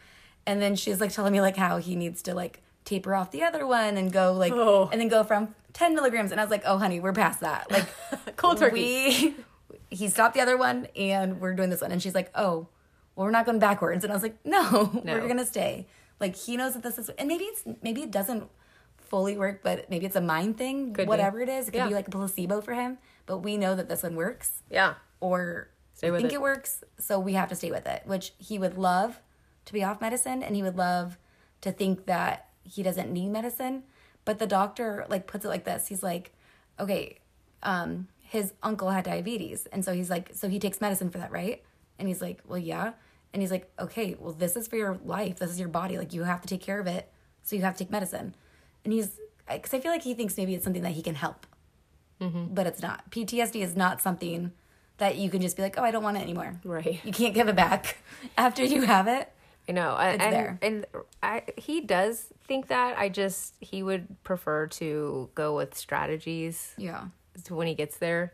and 0.45 0.61
then 0.61 0.75
she's 0.75 0.99
like 1.01 1.11
telling 1.11 1.33
me 1.33 1.41
like 1.41 1.57
how 1.57 1.77
he 1.77 1.95
needs 1.95 2.21
to 2.23 2.33
like 2.33 2.61
taper 2.85 3.15
off 3.15 3.31
the 3.31 3.41
other 3.43 3.65
one 3.65 3.97
and 3.97 4.11
go 4.13 4.31
like 4.33 4.53
Oh. 4.53 4.87
and 4.91 5.01
then 5.01 5.07
go 5.07 5.23
from 5.23 5.55
10 5.73 5.95
milligrams 5.95 6.31
and 6.31 6.39
i 6.39 6.43
was 6.43 6.51
like 6.51 6.61
oh 6.67 6.77
honey 6.77 6.99
we're 6.99 7.13
past 7.13 7.39
that 7.39 7.69
like 7.71 7.87
Cold 8.37 8.59
turkey. 8.59 8.75
we 8.75 9.35
he 9.89 10.07
stopped 10.07 10.35
the 10.35 10.39
other 10.41 10.55
one 10.55 10.87
and 10.95 11.41
we're 11.41 11.55
doing 11.55 11.71
this 11.71 11.81
one 11.81 11.91
and 11.91 11.99
she's 11.99 12.13
like 12.13 12.29
oh 12.35 12.67
well 13.15 13.25
we're 13.25 13.31
not 13.31 13.47
going 13.47 13.57
backwards 13.57 14.03
and 14.03 14.13
i 14.13 14.15
was 14.15 14.21
like 14.21 14.37
no, 14.45 14.91
No. 15.03 15.13
we're 15.17 15.27
gonna 15.27 15.47
stay 15.47 15.87
like 16.19 16.35
he 16.35 16.57
knows 16.57 16.75
that 16.75 16.83
this 16.83 16.99
is 16.99 17.09
and 17.09 17.27
maybe 17.27 17.45
it's 17.45 17.63
maybe 17.81 18.03
it 18.03 18.11
doesn't 18.11 18.43
fully 19.15 19.37
work 19.37 19.61
but 19.63 19.89
maybe 19.89 20.05
it's 20.05 20.17
a 20.17 20.21
mind 20.35 20.57
thing 20.57 20.91
Could 20.93 21.05
be. 21.05 21.07
whatever 21.07 21.39
it 21.39 21.47
is 21.47 21.69
it 21.69 21.71
could 21.71 21.77
Yeah. 21.77 21.87
be 21.87 21.93
like 21.93 22.09
a 22.09 22.11
placebo 22.11 22.59
for 22.59 22.73
him 22.73 22.97
but 23.25 23.37
we 23.37 23.55
know 23.55 23.73
that 23.73 23.87
this 23.87 24.03
one 24.03 24.15
works 24.17 24.61
Yeah. 24.69 24.95
or 25.21 25.69
Stay 25.93 26.09
I 26.09 26.17
think 26.17 26.33
it. 26.33 26.35
it. 26.35 26.41
works 26.41 26.83
so 26.99 27.17
we 27.17 27.31
have 27.39 27.47
to 27.47 27.55
stay 27.55 27.71
with 27.71 27.87
it 27.87 28.01
which 28.05 28.33
he 28.37 28.59
would 28.59 28.77
love 28.77 29.21
to 29.63 29.71
be 29.71 29.85
off 29.85 30.01
medicine 30.01 30.43
and 30.43 30.53
he 30.53 30.61
would 30.61 30.75
love 30.75 31.17
to 31.61 31.71
think 31.71 32.07
that 32.07 32.49
he 32.63 32.83
doesn't 32.83 33.09
need 33.09 33.29
medicine 33.29 33.83
but 34.25 34.37
the 34.37 34.47
doctor 34.47 35.05
like 35.07 35.27
puts 35.27 35.45
it 35.45 35.47
like 35.47 35.63
this 35.63 35.87
he's 35.87 36.03
like 36.03 36.33
okay 36.77 37.19
um 37.63 38.09
his 38.19 38.51
uncle 38.63 38.89
had 38.89 39.05
diabetes 39.05 39.65
and 39.71 39.85
so 39.85 39.93
he's 39.93 40.09
like 40.09 40.31
so 40.33 40.49
he 40.49 40.59
takes 40.59 40.81
medicine 40.81 41.09
for 41.09 41.19
that 41.19 41.31
right 41.31 41.63
and 41.97 42.09
he's 42.09 42.21
like 42.21 42.41
well 42.45 42.59
yeah 42.59 42.91
and 43.31 43.41
he's 43.41 43.51
like 43.51 43.71
okay 43.79 44.17
well 44.19 44.33
this 44.33 44.57
is 44.57 44.67
for 44.67 44.75
your 44.75 44.99
life 45.05 45.37
this 45.39 45.51
is 45.51 45.57
your 45.57 45.69
body 45.69 45.97
like 45.97 46.11
you 46.11 46.23
have 46.23 46.41
to 46.41 46.49
take 46.49 46.61
care 46.61 46.81
of 46.81 46.87
it 46.87 47.09
so 47.43 47.55
you 47.55 47.61
have 47.61 47.77
to 47.77 47.83
take 47.85 47.91
medicine 47.91 48.35
and 48.85 48.93
he's 48.93 49.19
because 49.51 49.73
i 49.73 49.79
feel 49.79 49.91
like 49.91 50.03
he 50.03 50.13
thinks 50.13 50.37
maybe 50.37 50.55
it's 50.55 50.63
something 50.63 50.83
that 50.83 50.93
he 50.93 51.01
can 51.01 51.15
help 51.15 51.45
mm-hmm. 52.21 52.45
but 52.53 52.65
it's 52.65 52.81
not 52.81 53.11
ptsd 53.11 53.61
is 53.61 53.75
not 53.75 54.01
something 54.01 54.51
that 54.97 55.17
you 55.17 55.29
can 55.29 55.41
just 55.41 55.57
be 55.57 55.63
like, 55.63 55.75
oh, 55.77 55.83
I 55.83 55.91
don't 55.91 56.03
want 56.03 56.17
it 56.17 56.21
anymore. 56.21 56.59
Right. 56.63 57.01
You 57.03 57.11
can't 57.11 57.33
give 57.33 57.49
it 57.49 57.55
back 57.55 57.97
after 58.37 58.63
you 58.63 58.83
have 58.83 59.07
it. 59.07 59.29
I 59.67 59.71
know, 59.71 59.95
and 59.97 60.21
there. 60.21 60.59
and 60.61 60.85
I 61.23 61.41
he 61.57 61.81
does 61.81 62.27
think 62.47 62.67
that. 62.67 62.99
I 62.99 63.09
just 63.09 63.55
he 63.59 63.81
would 63.81 64.23
prefer 64.23 64.67
to 64.67 65.29
go 65.33 65.55
with 65.55 65.75
strategies 65.75 66.73
Yeah. 66.77 67.05
when 67.49 67.65
he 67.65 67.73
gets 67.73 67.97
there. 67.97 68.33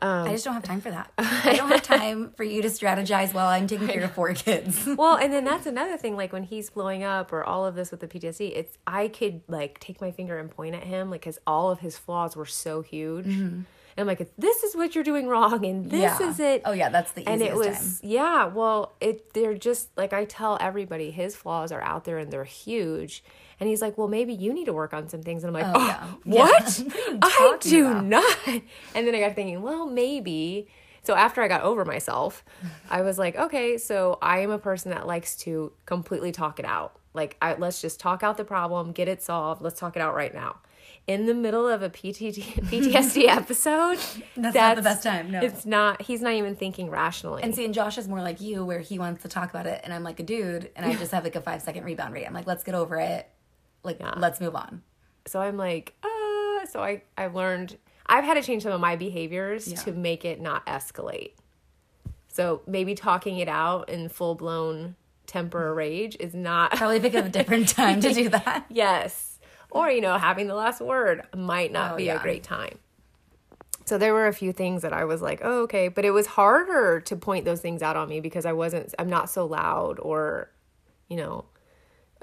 Um, 0.00 0.28
I 0.28 0.32
just 0.32 0.44
don't 0.44 0.54
have 0.54 0.62
time 0.62 0.80
for 0.80 0.90
that. 0.90 1.12
I 1.18 1.54
don't 1.56 1.70
have 1.70 1.82
time 1.82 2.32
for 2.36 2.44
you 2.44 2.62
to 2.62 2.68
strategize 2.68 3.34
while 3.34 3.48
I'm 3.48 3.66
taking 3.66 3.88
care 3.88 4.04
of 4.04 4.12
four 4.12 4.32
kids. 4.34 4.86
well, 4.96 5.16
and 5.16 5.32
then 5.32 5.44
that's 5.50 5.66
another 5.66 5.96
thing. 5.96 6.16
Like 6.16 6.32
when 6.32 6.44
he's 6.44 6.70
blowing 6.70 7.02
up 7.02 7.32
or 7.32 7.42
all 7.44 7.66
of 7.66 7.74
this 7.74 7.90
with 7.90 8.00
the 8.00 8.08
PTSD, 8.08 8.52
it's 8.56 8.78
I 8.86 9.08
could 9.08 9.42
like 9.48 9.80
take 9.80 10.00
my 10.00 10.10
finger 10.10 10.38
and 10.38 10.50
point 10.50 10.74
at 10.74 10.84
him, 10.84 11.10
like 11.10 11.22
because 11.22 11.38
all 11.46 11.70
of 11.70 11.80
his 11.80 11.98
flaws 11.98 12.36
were 12.36 12.46
so 12.46 12.82
huge. 12.82 13.26
Mm-hmm. 13.26 13.60
And 13.98 14.08
I'm 14.08 14.16
like, 14.16 14.30
this 14.38 14.62
is 14.62 14.76
what 14.76 14.94
you're 14.94 15.02
doing 15.02 15.26
wrong, 15.26 15.66
and 15.66 15.90
this 15.90 16.00
Yeah. 16.20 16.28
is 16.30 16.38
it. 16.38 16.62
Oh, 16.64 16.70
yeah, 16.72 16.88
that's 16.88 17.10
the 17.12 17.26
and 17.26 17.42
it 17.42 17.54
was 17.54 17.66
easiest 17.66 18.04
yeah. 18.04 18.44
Well, 18.46 18.94
it 19.00 19.34
they're 19.34 19.54
just 19.54 19.88
like 19.96 20.12
I 20.12 20.24
tell 20.24 20.56
everybody, 20.60 21.10
his 21.10 21.34
flaws 21.34 21.72
are 21.72 21.82
out 21.82 22.04
there 22.04 22.16
and 22.18 22.30
they're 22.32 22.44
huge. 22.44 23.24
And 23.60 23.68
he's 23.68 23.82
like, 23.82 23.98
well, 23.98 24.06
maybe 24.06 24.32
you 24.32 24.52
need 24.54 24.66
to 24.66 24.72
work 24.72 24.94
on 24.94 25.08
some 25.08 25.20
things. 25.22 25.42
And 25.42 25.56
I'm 25.56 25.62
like, 25.64 25.72
Oh, 25.76 25.80
oh, 26.00 26.18
yeah. 26.24 26.42
what? 26.44 26.78
Yeah. 26.78 27.18
What 27.40 27.66
are 27.66 27.68
you 27.68 27.88
I 27.88 27.90
do 27.90 27.90
about? 27.90 28.04
not. 28.04 28.38
And 28.94 29.04
then 29.06 29.14
I 29.16 29.20
got 29.20 29.34
thinking, 29.34 29.62
well, 29.62 29.84
maybe. 29.86 30.68
So 31.02 31.14
after 31.16 31.42
I 31.42 31.48
got 31.48 31.62
over 31.62 31.84
myself, 31.84 32.44
I 32.90 33.02
was 33.02 33.18
like, 33.18 33.34
okay, 33.36 33.78
so 33.78 34.18
I 34.22 34.38
am 34.40 34.52
a 34.52 34.58
person 34.58 34.92
that 34.92 35.08
likes 35.08 35.34
to 35.38 35.72
completely 35.86 36.30
talk 36.30 36.60
it 36.60 36.64
out. 36.64 36.94
Like, 37.14 37.36
I, 37.42 37.54
let's 37.54 37.80
just 37.80 37.98
talk 37.98 38.22
out 38.22 38.36
the 38.36 38.44
problem, 38.44 38.92
get 38.92 39.08
it 39.08 39.22
solved. 39.22 39.60
Let's 39.60 39.80
talk 39.80 39.96
it 39.96 40.02
out 40.02 40.14
right 40.14 40.32
now. 40.32 40.58
In 41.08 41.24
the 41.26 41.32
middle 41.34 41.66
of 41.66 41.82
a 41.82 41.88
PTT, 41.88 42.42
PTSD 42.70 43.26
episode, 43.28 43.98
That's 44.36 44.54
not 44.54 44.76
the 44.76 44.82
best 44.82 45.02
time, 45.02 45.30
no. 45.30 45.40
It's 45.40 45.64
not. 45.64 46.02
He's 46.02 46.20
not 46.20 46.34
even 46.34 46.54
thinking 46.54 46.90
rationally. 46.90 47.42
And 47.42 47.54
see, 47.54 47.64
and 47.64 47.72
Josh 47.72 47.96
is 47.96 48.06
more 48.06 48.20
like 48.20 48.40
you, 48.42 48.62
where 48.64 48.80
he 48.80 48.98
wants 48.98 49.22
to 49.22 49.28
talk 49.28 49.48
about 49.48 49.66
it, 49.66 49.80
and 49.84 49.92
I'm 49.94 50.04
like 50.04 50.20
a 50.20 50.22
dude, 50.22 50.70
and 50.76 50.84
I 50.84 50.94
just 50.94 51.10
have 51.12 51.24
like 51.24 51.34
a 51.34 51.40
five 51.40 51.62
second 51.62 51.84
rebound 51.84 52.12
rate. 52.12 52.26
I'm 52.26 52.34
like, 52.34 52.46
let's 52.46 52.62
get 52.62 52.74
over 52.74 52.96
it. 52.96 53.26
Like, 53.82 53.98
let's 54.18 54.38
move 54.38 54.54
on. 54.54 54.82
so 55.26 55.40
I'm 55.40 55.56
like, 55.56 55.94
uh, 56.02 56.66
so 56.66 56.80
I 56.82 57.02
I've 57.16 57.34
learned 57.34 57.78
I've 58.06 58.24
had 58.24 58.34
to 58.34 58.42
change 58.42 58.62
some 58.64 58.72
of 58.72 58.80
my 58.80 58.96
behaviors 58.96 59.66
Yeah. 59.66 59.78
to 59.78 59.92
make 59.92 60.26
it 60.26 60.40
not 60.42 60.66
escalate. 60.66 61.32
So 62.28 62.60
maybe 62.66 62.94
talking 62.94 63.38
it 63.38 63.48
out 63.48 63.88
in 63.88 64.10
full 64.10 64.34
blown 64.34 64.94
temper 65.26 65.68
or 65.68 65.74
rage 65.74 66.16
is 66.20 66.34
not 66.34 66.72
Probably 66.72 67.00
pick 67.00 67.14
a 67.14 67.26
different 67.28 67.68
time 67.80 68.00
to 68.02 68.12
do 68.12 68.28
that. 68.28 68.66
yes. 68.68 69.37
Or 69.70 69.90
you 69.90 70.00
know, 70.00 70.16
having 70.18 70.46
the 70.46 70.54
last 70.54 70.80
word 70.80 71.26
might 71.36 71.72
not 71.72 71.92
Oh, 71.92 71.96
be 71.96 72.04
yeah. 72.04 72.18
a 72.18 72.22
great 72.22 72.42
time. 72.42 72.78
So 73.84 73.96
there 73.98 74.12
were 74.12 74.26
a 74.26 74.32
few 74.34 74.52
things 74.52 74.82
that 74.82 74.92
I 74.92 75.04
was 75.04 75.22
like, 75.22 75.40
"Oh, 75.42 75.62
okay," 75.62 75.88
but 75.88 76.04
it 76.04 76.10
was 76.10 76.26
harder 76.26 77.00
to 77.00 77.16
point 77.16 77.44
those 77.44 77.60
things 77.60 77.82
out 77.82 77.96
on 77.96 78.08
me 78.08 78.20
because 78.20 78.44
I 78.46 78.52
wasn't 78.52 78.94
I'm 78.98 79.08
not 79.08 79.30
so 79.30 79.46
loud 79.46 79.98
or 80.00 80.50
you 81.08 81.16
know, 81.16 81.46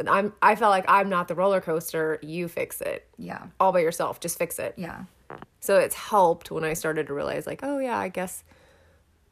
I'm 0.07 0.33
I 0.41 0.55
felt 0.55 0.69
like 0.71 0.85
I'm 0.87 1.09
not 1.09 1.27
the 1.27 1.35
roller 1.35 1.61
coaster, 1.61 2.19
you 2.21 2.47
fix 2.47 2.81
it 2.81 3.07
Yeah. 3.17 3.47
all 3.59 3.71
by 3.71 3.79
yourself. 3.79 4.19
Just 4.19 4.37
fix 4.37 4.59
it. 4.59 4.73
Yeah. 4.77 5.05
So 5.59 5.77
it's 5.79 5.95
helped 5.95 6.51
when 6.51 6.63
I 6.63 6.73
started 6.73 7.07
to 7.07 7.13
realize, 7.15 7.47
like, 7.47 7.61
oh 7.63 7.79
yeah, 7.79 7.97
I 7.97 8.09
guess 8.09 8.43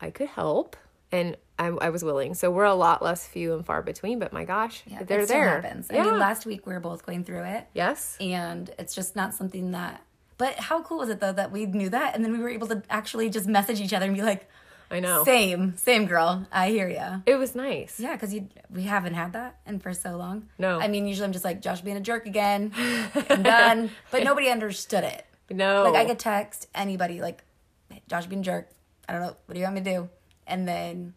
I 0.02 0.10
could 0.10 0.30
help, 0.30 0.76
and 1.12 1.38
I, 1.60 1.68
I 1.68 1.90
was 1.90 2.04
willing. 2.04 2.34
So 2.34 2.50
we're 2.52 2.64
a 2.66 2.74
lot 2.74 3.02
less 3.04 3.26
few 3.28 3.54
and 3.54 3.66
far 3.66 3.82
between. 3.82 4.20
But 4.20 4.34
my 4.34 4.44
gosh, 4.46 4.84
Yeah. 4.88 5.04
they're 5.04 5.20
it 5.22 5.26
still 5.28 5.38
there. 5.40 5.62
happens. 5.62 5.88
Yeah. 5.92 6.02
I 6.02 6.06
mean, 6.06 6.20
last 6.20 6.46
week 6.46 6.66
we 6.66 6.74
were 6.74 6.80
both 6.80 7.06
going 7.06 7.24
through 7.24 7.44
it, 7.44 7.68
yes. 7.74 8.18
and 8.20 8.70
it's 8.80 8.96
just 8.96 9.16
not 9.16 9.34
something 9.34 9.72
that. 9.72 10.02
But 10.38 10.56
how 10.56 10.82
cool 10.82 10.98
was 10.98 11.10
it 11.10 11.20
though 11.20 11.32
that 11.32 11.52
we 11.52 11.66
knew 11.68 11.90
that, 11.90 12.16
and 12.16 12.26
then 12.26 12.32
we 12.34 12.40
were 12.40 12.50
able 12.50 12.68
to 12.68 12.82
actually 12.90 13.30
just 13.30 13.48
message 13.48 13.80
each 13.80 13.94
other 13.94 14.08
and 14.08 14.16
be 14.16 14.24
like, 14.24 14.50
I 14.92 15.00
know. 15.00 15.24
"Same, 15.24 15.78
same 15.78 16.06
girl. 16.06 16.46
I 16.52 16.70
hear 16.70 16.88
ya." 16.90 17.20
It 17.26 17.36
was 17.36 17.56
nice. 17.56 18.00
Yeah, 18.00 18.14
because 18.14 18.36
we 18.70 18.84
haven't 18.84 19.14
had 19.14 19.34
that 19.34 19.60
and 19.66 19.82
for 19.82 19.94
so 19.94 20.18
long. 20.18 20.50
No. 20.58 20.80
I 20.80 20.88
mean 20.88 21.08
usually 21.08 21.26
I'm 21.26 21.32
just 21.34 21.46
like 21.46 21.62
Josh 21.62 21.82
being 21.82 21.98
a 21.98 22.02
jerk 22.02 22.26
again. 22.26 22.72
I'm 23.30 23.44
done. 23.44 23.90
But 24.12 24.24
nobody 24.24 24.50
understood 24.50 25.04
it. 25.04 25.26
No. 25.50 25.84
Like 25.84 25.96
I 25.96 26.06
could 26.06 26.20
text 26.20 26.68
anybody 26.76 27.22
like 27.22 27.44
Josh 28.08 28.26
being 28.26 28.42
a 28.42 28.44
jerk. 28.44 28.70
I 29.08 29.14
don't 29.14 29.22
know. 29.22 29.36
What 29.46 29.54
do 29.54 29.60
you 29.60 29.64
want 29.66 29.76
me 29.76 29.82
to 29.82 29.90
do? 29.92 30.10
And 30.46 30.68
then 30.68 31.14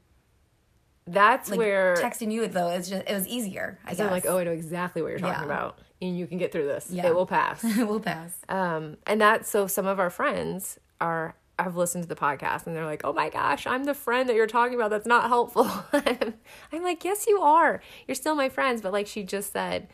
That's 1.07 1.51
like 1.51 1.59
where 1.59 1.95
texting 1.97 2.33
you 2.33 2.47
though 2.49 2.69
it's 2.71 2.89
just 2.89 3.09
it 3.09 3.15
was 3.15 3.27
easier. 3.29 3.79
I 3.85 3.91
guess. 3.91 4.01
I'm 4.01 4.11
like, 4.11 4.27
oh, 4.27 4.39
I 4.39 4.45
know 4.45 4.51
exactly 4.53 5.03
what 5.03 5.09
you're 5.11 5.19
talking 5.21 5.41
Yeah. 5.41 5.45
about, 5.45 5.79
and 6.03 6.19
you 6.19 6.27
can 6.27 6.39
get 6.39 6.51
through 6.53 6.67
this. 6.67 6.89
Yeah. 6.91 7.07
It 7.07 7.15
will 7.15 7.27
pass. 7.27 7.63
it 7.65 7.87
will 7.87 8.01
pass. 8.01 8.37
um, 8.49 8.97
and 9.07 9.21
that 9.21 9.47
so 9.47 9.67
some 9.67 9.87
of 9.87 10.01
our 10.01 10.11
friends 10.11 10.79
are 11.01 11.37
have 11.59 11.75
listened 11.77 12.03
to 12.05 12.09
the 12.09 12.17
podcast 12.17 12.67
and 12.67 12.77
they're 12.77 12.85
like, 12.85 13.03
oh 13.05 13.13
my 13.15 13.31
gosh, 13.31 13.67
I'm 13.67 13.85
the 13.85 13.95
friend 13.95 14.29
that 14.29 14.37
you're 14.37 14.47
talking 14.47 14.75
about. 14.75 14.91
That's 14.91 15.07
not 15.07 15.29
helpful. 15.29 15.71
I'm 15.93 16.83
like, 16.83 17.03
yes, 17.03 17.27
you 17.27 17.41
are. 17.41 17.81
You're 18.07 18.15
still 18.15 18.35
my 18.35 18.49
friends, 18.51 18.83
but 18.83 18.93
like 18.93 19.07
she 19.07 19.23
just 19.23 19.53
said, 19.53 19.89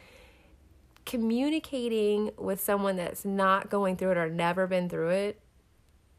communicating 1.06 2.30
with 2.38 2.60
someone 2.60 2.96
that's 2.96 3.24
not 3.24 3.70
going 3.70 3.96
through 3.96 4.12
it 4.12 4.16
or 4.16 4.28
never 4.28 4.66
been 4.66 4.88
through 4.88 5.10
it, 5.10 5.40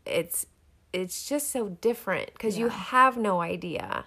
it's 0.06 0.46
it's 0.94 1.28
just 1.28 1.50
so 1.52 1.70
different 1.70 2.32
because 2.34 2.58
you 2.58 2.70
have 2.70 3.18
no 3.18 3.42
idea. 3.42 4.06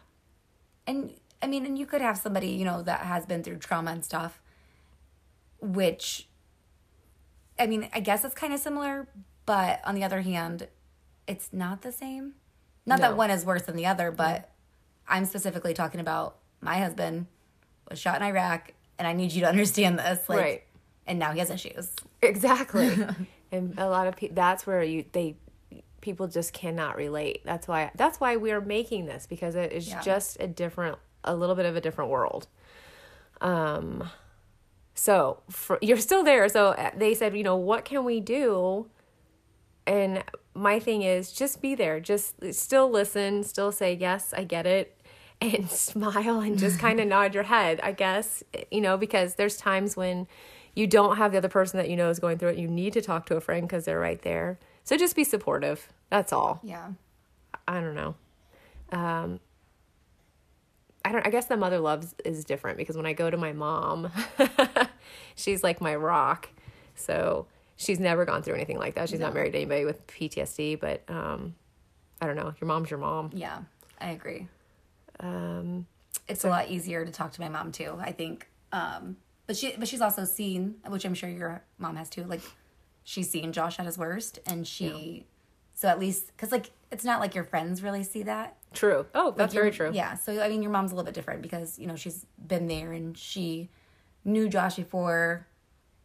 And 0.87 1.15
I 1.43 1.47
mean, 1.47 1.67
and 1.67 1.79
you 1.79 1.87
could 1.87 2.01
have 2.01 2.17
somebody, 2.19 2.49
you 2.49 2.65
know, 2.65 2.83
that 2.83 3.01
has 3.01 3.27
been 3.27 3.43
through 3.43 3.57
trauma 3.59 3.91
and 3.91 4.05
stuff, 4.05 4.41
which, 5.61 6.29
I 7.59 7.67
mean, 7.67 7.89
I 7.95 8.01
guess 8.01 8.25
it's 8.25 8.35
kind 8.35 8.53
of 8.53 8.61
similar, 8.61 9.09
but 9.45 9.81
on 9.85 9.95
the 9.95 10.05
other 10.05 10.23
hand, 10.23 10.69
it's 11.27 11.49
not 11.53 11.83
the 11.83 11.93
same. 11.93 12.35
Not 12.85 13.01
No. 13.01 13.09
that 13.09 13.17
one 13.17 13.31
is 13.31 13.45
worse 13.45 13.63
than 13.63 13.77
the 13.77 13.87
other, 13.87 14.11
but 14.11 14.51
I'm 15.09 15.25
specifically 15.25 15.75
talking 15.75 16.01
about 16.01 16.37
my 16.61 16.79
husband 16.79 17.27
was 17.89 17.99
shot 17.99 18.17
in 18.17 18.23
Iraq, 18.23 18.73
and 18.99 19.07
I 19.07 19.13
need 19.13 19.33
you 19.33 19.41
to 19.43 19.49
understand 19.49 19.99
this. 19.99 20.29
Like, 20.29 20.39
Right. 20.39 20.63
And 21.09 21.19
now 21.21 21.33
he 21.33 21.39
has 21.39 21.51
issues. 21.51 21.91
Exactly. 22.23 22.99
and 23.53 23.75
a 23.79 23.89
lot 23.89 24.07
of 24.09 24.17
people 24.17 24.35
that's 24.35 24.67
where 24.67 24.83
you 24.83 25.05
they 25.13 25.37
people 26.07 26.29
just 26.29 26.53
cannot 26.53 26.97
relate. 26.97 27.43
That's 27.45 27.67
why 27.67 27.91
that's 27.97 28.21
why 28.21 28.37
we're 28.37 28.61
making 28.61 29.07
this 29.07 29.27
because 29.27 29.57
it 29.57 29.73
is 29.73 29.89
Yeah. 29.89 30.01
just 30.01 30.37
a 30.41 30.47
different 30.47 30.99
a 31.25 31.35
little 31.35 31.57
bit 31.57 31.67
of 31.67 31.75
a 31.75 31.81
different 31.81 32.11
world. 32.11 32.47
Um 33.41 34.09
so 34.95 35.43
for, 35.51 35.79
you're 35.83 35.99
still 35.99 36.23
there. 36.25 36.49
So 36.49 36.69
uh, 36.69 36.91
they 36.97 37.13
said, 37.13 37.37
you 37.37 37.43
know, 37.43 37.57
what 37.57 37.85
can 37.85 38.05
we 38.05 38.21
do? 38.21 38.87
And 39.87 40.25
my 40.55 40.79
thing 40.79 41.03
is 41.03 41.33
just 41.33 41.61
be 41.61 41.75
there. 41.75 41.99
Just 42.01 42.35
still 42.55 42.89
listen, 42.89 43.43
still 43.43 43.73
say, 43.73 43.93
yes, 43.95 44.33
I 44.37 44.45
get 44.45 44.67
it. 44.67 44.93
And 45.39 45.69
smile 45.69 46.41
and 46.41 46.59
just 46.59 46.79
kind 46.79 46.99
of 46.99 47.07
nod 47.15 47.35
your 47.35 47.43
head, 47.43 47.79
I 47.83 47.93
guess, 47.93 48.43
you 48.71 48.81
know, 48.81 48.97
because 48.97 49.35
there's 49.35 49.59
times 49.59 49.95
when 49.95 50.27
you 50.75 50.87
don't 50.87 51.19
have 51.19 51.33
the 51.33 51.37
other 51.39 51.51
person 51.51 51.77
that 51.77 51.91
you 51.91 51.97
know 51.97 52.09
is 52.09 52.19
going 52.19 52.39
through 52.39 52.51
it. 52.55 52.59
You 52.59 52.69
need 52.69 52.95
to 52.95 53.03
talk 53.03 53.27
to 53.27 53.37
a 53.37 53.41
friend 53.43 53.69
because 53.69 53.85
they're 53.85 54.01
right 54.01 54.23
there. 54.23 54.59
So 54.83 54.97
just 54.97 55.15
be 55.15 55.25
supportive. 55.25 55.89
That's 56.11 56.33
all. 56.33 56.61
Yeah. 56.63 56.91
I 57.67 57.81
don't 57.81 57.95
know. 57.95 58.15
Um, 58.93 59.41
I 61.05 61.13
don't. 61.13 61.27
I 61.27 61.31
guess 61.31 61.47
the 61.47 61.57
mother 61.57 61.79
loves 61.79 62.15
is 62.25 62.45
different 62.45 62.79
because 62.79 62.97
when 62.97 63.07
I 63.07 63.13
go 63.13 63.31
to 63.31 63.37
my 63.37 63.53
mom, 63.53 64.11
she's 65.35 65.63
like 65.63 65.81
my 65.81 65.95
rock. 65.95 66.49
So 66.95 67.47
she's 67.77 68.01
never 68.01 68.25
gone 68.25 68.43
through 68.43 68.55
anything 68.55 68.79
like 68.79 68.95
that. 68.95 69.09
She's 69.09 69.21
not 69.21 69.35
married 69.35 69.53
to 69.53 69.59
anybody 69.59 69.85
with 69.85 70.07
PTSD, 70.07 70.81
but 70.81 71.03
um, 71.09 71.55
I 72.21 72.27
don't 72.27 72.37
know. 72.37 72.55
Your 72.61 72.69
mom's 72.69 72.91
your 72.91 72.99
mom. 72.99 73.31
Yeah. 73.35 73.59
I 74.01 74.11
agree. 74.11 74.49
Um, 75.21 75.87
it's 76.29 76.45
a 76.45 76.49
lot 76.49 76.69
easier 76.69 77.05
to 77.05 77.13
talk 77.13 77.33
to 77.33 77.41
my 77.41 77.49
mom 77.49 77.73
too. 77.73 77.97
I 78.01 78.13
think, 78.13 78.49
um, 78.73 79.17
but 79.47 79.57
she 79.57 79.75
but 79.79 79.89
she's 79.89 80.01
also 80.01 80.25
seen, 80.25 80.77
which 80.87 81.05
I'm 81.05 81.15
sure 81.15 81.29
your 81.29 81.63
mom 81.79 81.97
has 81.97 82.11
too. 82.11 82.25
Like 82.25 82.43
she's 83.05 83.31
seen 83.31 83.53
Josh 83.53 83.79
at 83.79 83.87
his 83.87 83.97
worst, 83.97 84.41
and 84.47 84.67
she, 84.67 85.27
so 85.77 85.87
at 85.87 86.01
least 86.01 86.27
because 86.29 86.51
like 86.51 86.73
it's 86.91 87.05
not 87.05 87.21
like 87.21 87.35
your 87.37 87.45
friends 87.45 87.83
really 87.83 88.03
see 88.03 88.25
that. 88.25 88.57
true. 88.75 89.07
Oh, 89.15 89.33
that's 89.37 89.55
Your- 89.55 89.63
very 89.65 89.73
true. 89.73 89.91
Yeah. 89.93 90.15
So 90.15 90.41
I 90.43 90.49
mean, 90.49 90.63
your 90.63 90.73
mom's 90.73 90.91
a 90.91 90.95
little 90.97 91.05
bit 91.07 91.15
different 91.15 91.43
because 91.43 91.79
you 91.79 91.87
know 91.87 91.95
she's 91.95 92.27
been 92.45 92.67
there 92.67 92.93
and 92.93 93.17
she 93.17 93.69
knew 94.25 94.49
Josh 94.49 94.75
before 94.77 95.47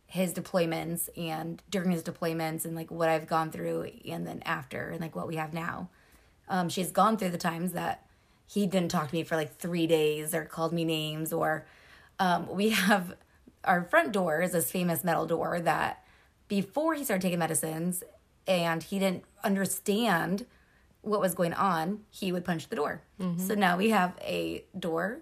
his 0.05 0.33
deployments 0.33 1.07
and 1.17 1.63
during 1.69 1.89
his 1.89 2.03
deployments 2.03 2.65
and 2.65 2.75
like 2.75 2.91
what 2.91 3.07
I've 3.09 3.27
gone 3.27 3.49
through 3.49 3.89
and 4.07 4.27
then 4.27 4.43
after 4.45 4.89
and 4.89 4.99
like 5.01 5.15
what 5.15 5.27
we 5.27 5.37
have 5.37 5.53
now. 5.53 5.89
Um, 6.49 6.67
she's 6.67 6.91
gone 6.91 7.15
through 7.17 7.29
the 7.29 7.37
times 7.37 7.71
that 7.71 8.05
he 8.45 8.67
didn't 8.67 8.91
talk 8.91 9.07
to 9.07 9.15
me 9.15 9.23
for 9.23 9.37
like 9.37 9.55
three 9.55 9.87
days 9.87 10.35
or 10.35 10.43
called 10.43 10.73
me 10.73 10.83
names 10.83 11.31
or 11.31 11.65
um, 12.19 12.47
we 12.49 12.69
have 12.71 13.15
our 13.63 13.83
front 13.83 14.11
door 14.11 14.41
is 14.41 14.51
this 14.51 14.69
famous 14.69 15.03
metal 15.05 15.25
door 15.25 15.61
that 15.61 16.03
before 16.49 16.93
he 16.93 17.05
started 17.05 17.21
taking 17.21 17.39
medicines 17.39 18.03
and 18.47 18.83
he 18.83 18.99
didn't 18.99 19.23
understand 19.43 20.45
what 21.01 21.19
was 21.19 21.33
going 21.33 21.53
on, 21.53 22.01
he 22.09 22.31
would 22.31 22.45
punch 22.45 22.69
the 22.69 22.75
door. 22.75 23.01
Mm-hmm. 23.19 23.45
So 23.47 23.55
now 23.55 23.77
we 23.77 23.89
have 23.89 24.13
a 24.21 24.65
door 24.77 25.19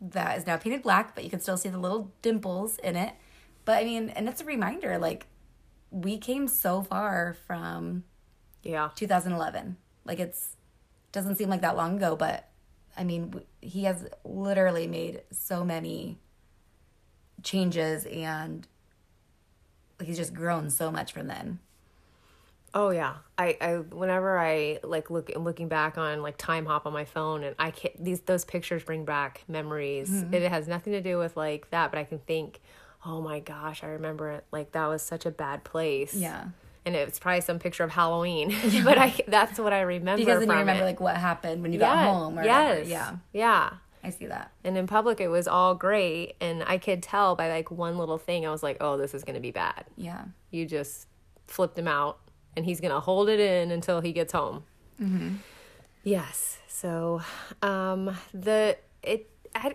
that 0.00 0.36
is 0.36 0.46
now 0.46 0.56
painted 0.56 0.82
black, 0.82 1.14
but 1.14 1.24
you 1.24 1.30
can 1.30 1.40
still 1.40 1.56
see 1.56 1.68
the 1.68 1.78
little 1.78 2.12
dimples 2.22 2.78
in 2.78 2.96
it. 2.96 3.14
But 3.64 3.78
I 3.78 3.84
mean, 3.84 4.10
and 4.10 4.28
it's 4.28 4.40
a 4.40 4.44
reminder 4.44 4.98
like 4.98 5.26
we 5.90 6.18
came 6.18 6.48
so 6.48 6.82
far 6.82 7.36
from 7.46 8.04
Yeah. 8.62 8.90
2011. 8.94 9.76
Like 10.04 10.18
it's 10.18 10.56
doesn't 11.12 11.36
seem 11.36 11.48
like 11.48 11.60
that 11.60 11.76
long 11.76 11.96
ago, 11.96 12.16
but 12.16 12.48
I 12.96 13.04
mean, 13.04 13.42
he 13.60 13.84
has 13.84 14.06
literally 14.24 14.86
made 14.86 15.22
so 15.30 15.64
many 15.64 16.18
changes 17.42 18.04
and 18.06 18.66
he's 20.02 20.16
just 20.16 20.34
grown 20.34 20.70
so 20.70 20.90
much 20.90 21.12
from 21.12 21.26
then. 21.28 21.58
Oh 22.74 22.90
yeah, 22.90 23.16
I, 23.36 23.56
I 23.60 23.74
whenever 23.76 24.38
I 24.38 24.78
like 24.82 25.10
look 25.10 25.30
looking 25.36 25.68
back 25.68 25.98
on 25.98 26.22
like 26.22 26.36
time 26.38 26.64
hop 26.66 26.86
on 26.86 26.92
my 26.92 27.04
phone 27.04 27.44
and 27.44 27.54
I 27.58 27.70
can 27.70 27.90
these 27.98 28.20
those 28.20 28.44
pictures 28.44 28.82
bring 28.82 29.04
back 29.04 29.44
memories. 29.48 30.08
Mm-hmm. 30.10 30.32
It 30.34 30.50
has 30.50 30.66
nothing 30.68 30.92
to 30.94 31.00
do 31.02 31.18
with 31.18 31.36
like 31.36 31.68
that, 31.70 31.90
but 31.90 31.98
I 31.98 32.04
can 32.04 32.18
think, 32.20 32.60
oh 33.04 33.20
my 33.20 33.40
gosh, 33.40 33.84
I 33.84 33.88
remember 33.88 34.30
it. 34.30 34.44
Like 34.52 34.72
that 34.72 34.86
was 34.86 35.02
such 35.02 35.26
a 35.26 35.30
bad 35.30 35.64
place. 35.64 36.14
Yeah. 36.14 36.44
and 36.86 36.96
it's 36.96 37.18
probably 37.18 37.42
some 37.42 37.58
picture 37.58 37.84
of 37.84 37.90
Halloween, 37.90 38.54
but 38.84 38.96
I 38.96 39.14
that's 39.28 39.58
what 39.58 39.72
I 39.74 39.82
remember. 39.82 40.22
Because 40.24 40.40
then 40.40 40.48
you 40.48 40.56
remember 40.56 40.82
it. 40.82 40.86
like 40.86 41.00
what 41.00 41.16
happened 41.16 41.62
when 41.62 41.72
you 41.74 41.78
yeah, 41.80 41.94
got 41.94 42.12
home 42.14 42.32
or 42.38 42.42
whatever. 42.42 42.78
yes, 42.78 42.88
Yeah. 42.88 43.16
yeah. 43.34 43.70
I 44.04 44.10
see 44.10 44.26
that. 44.26 44.50
And 44.64 44.76
in 44.78 44.86
public, 44.88 45.20
it 45.20 45.28
was 45.28 45.46
all 45.46 45.74
great, 45.76 46.34
and 46.40 46.64
I 46.66 46.78
could 46.78 47.02
tell 47.04 47.36
by 47.36 47.48
like 47.50 47.70
one 47.70 47.98
little 47.98 48.18
thing, 48.18 48.44
I 48.46 48.50
was 48.50 48.62
like, 48.62 48.78
oh, 48.80 48.96
this 48.96 49.12
is 49.14 49.22
gonna 49.24 49.40
be 49.40 49.50
bad. 49.52 49.84
Yeah. 49.96 50.24
you 50.50 50.64
just 50.66 51.06
flipped 51.46 51.78
him 51.78 51.86
out 51.86 52.18
and 52.56 52.64
he's 52.64 52.80
gonna 52.80 53.00
hold 53.00 53.28
it 53.28 53.40
in 53.40 53.70
until 53.70 54.00
he 54.00 54.12
gets 54.12 54.32
home. 54.32 54.64
Yes. 56.04 56.58
So 56.66 57.22
um 57.62 58.16
the 58.32 58.76
it 59.02 59.28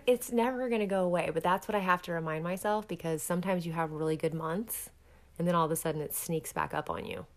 it's 0.05 0.31
never 0.31 0.69
gonna 0.69 0.87
go 0.87 1.03
away 1.03 1.29
but 1.31 1.43
that's 1.43 1.67
what 1.67 1.75
i 1.75 1.79
have 1.79 2.01
to 2.01 2.11
remind 2.11 2.43
myself 2.43 2.87
because 2.87 3.21
sometimes 3.21 3.63
you 3.63 3.73
have 3.73 3.91
really 3.91 4.17
good 4.17 4.33
months 4.33 4.89
and 5.37 5.47
then 5.47 5.53
all 5.53 5.65
of 5.65 5.71
a 5.71 5.75
sudden 5.75 6.01
it 6.01 6.15
sneaks 6.15 6.51
back 6.51 6.73
up 6.73 6.89
on 6.89 7.05
you. 7.05 7.27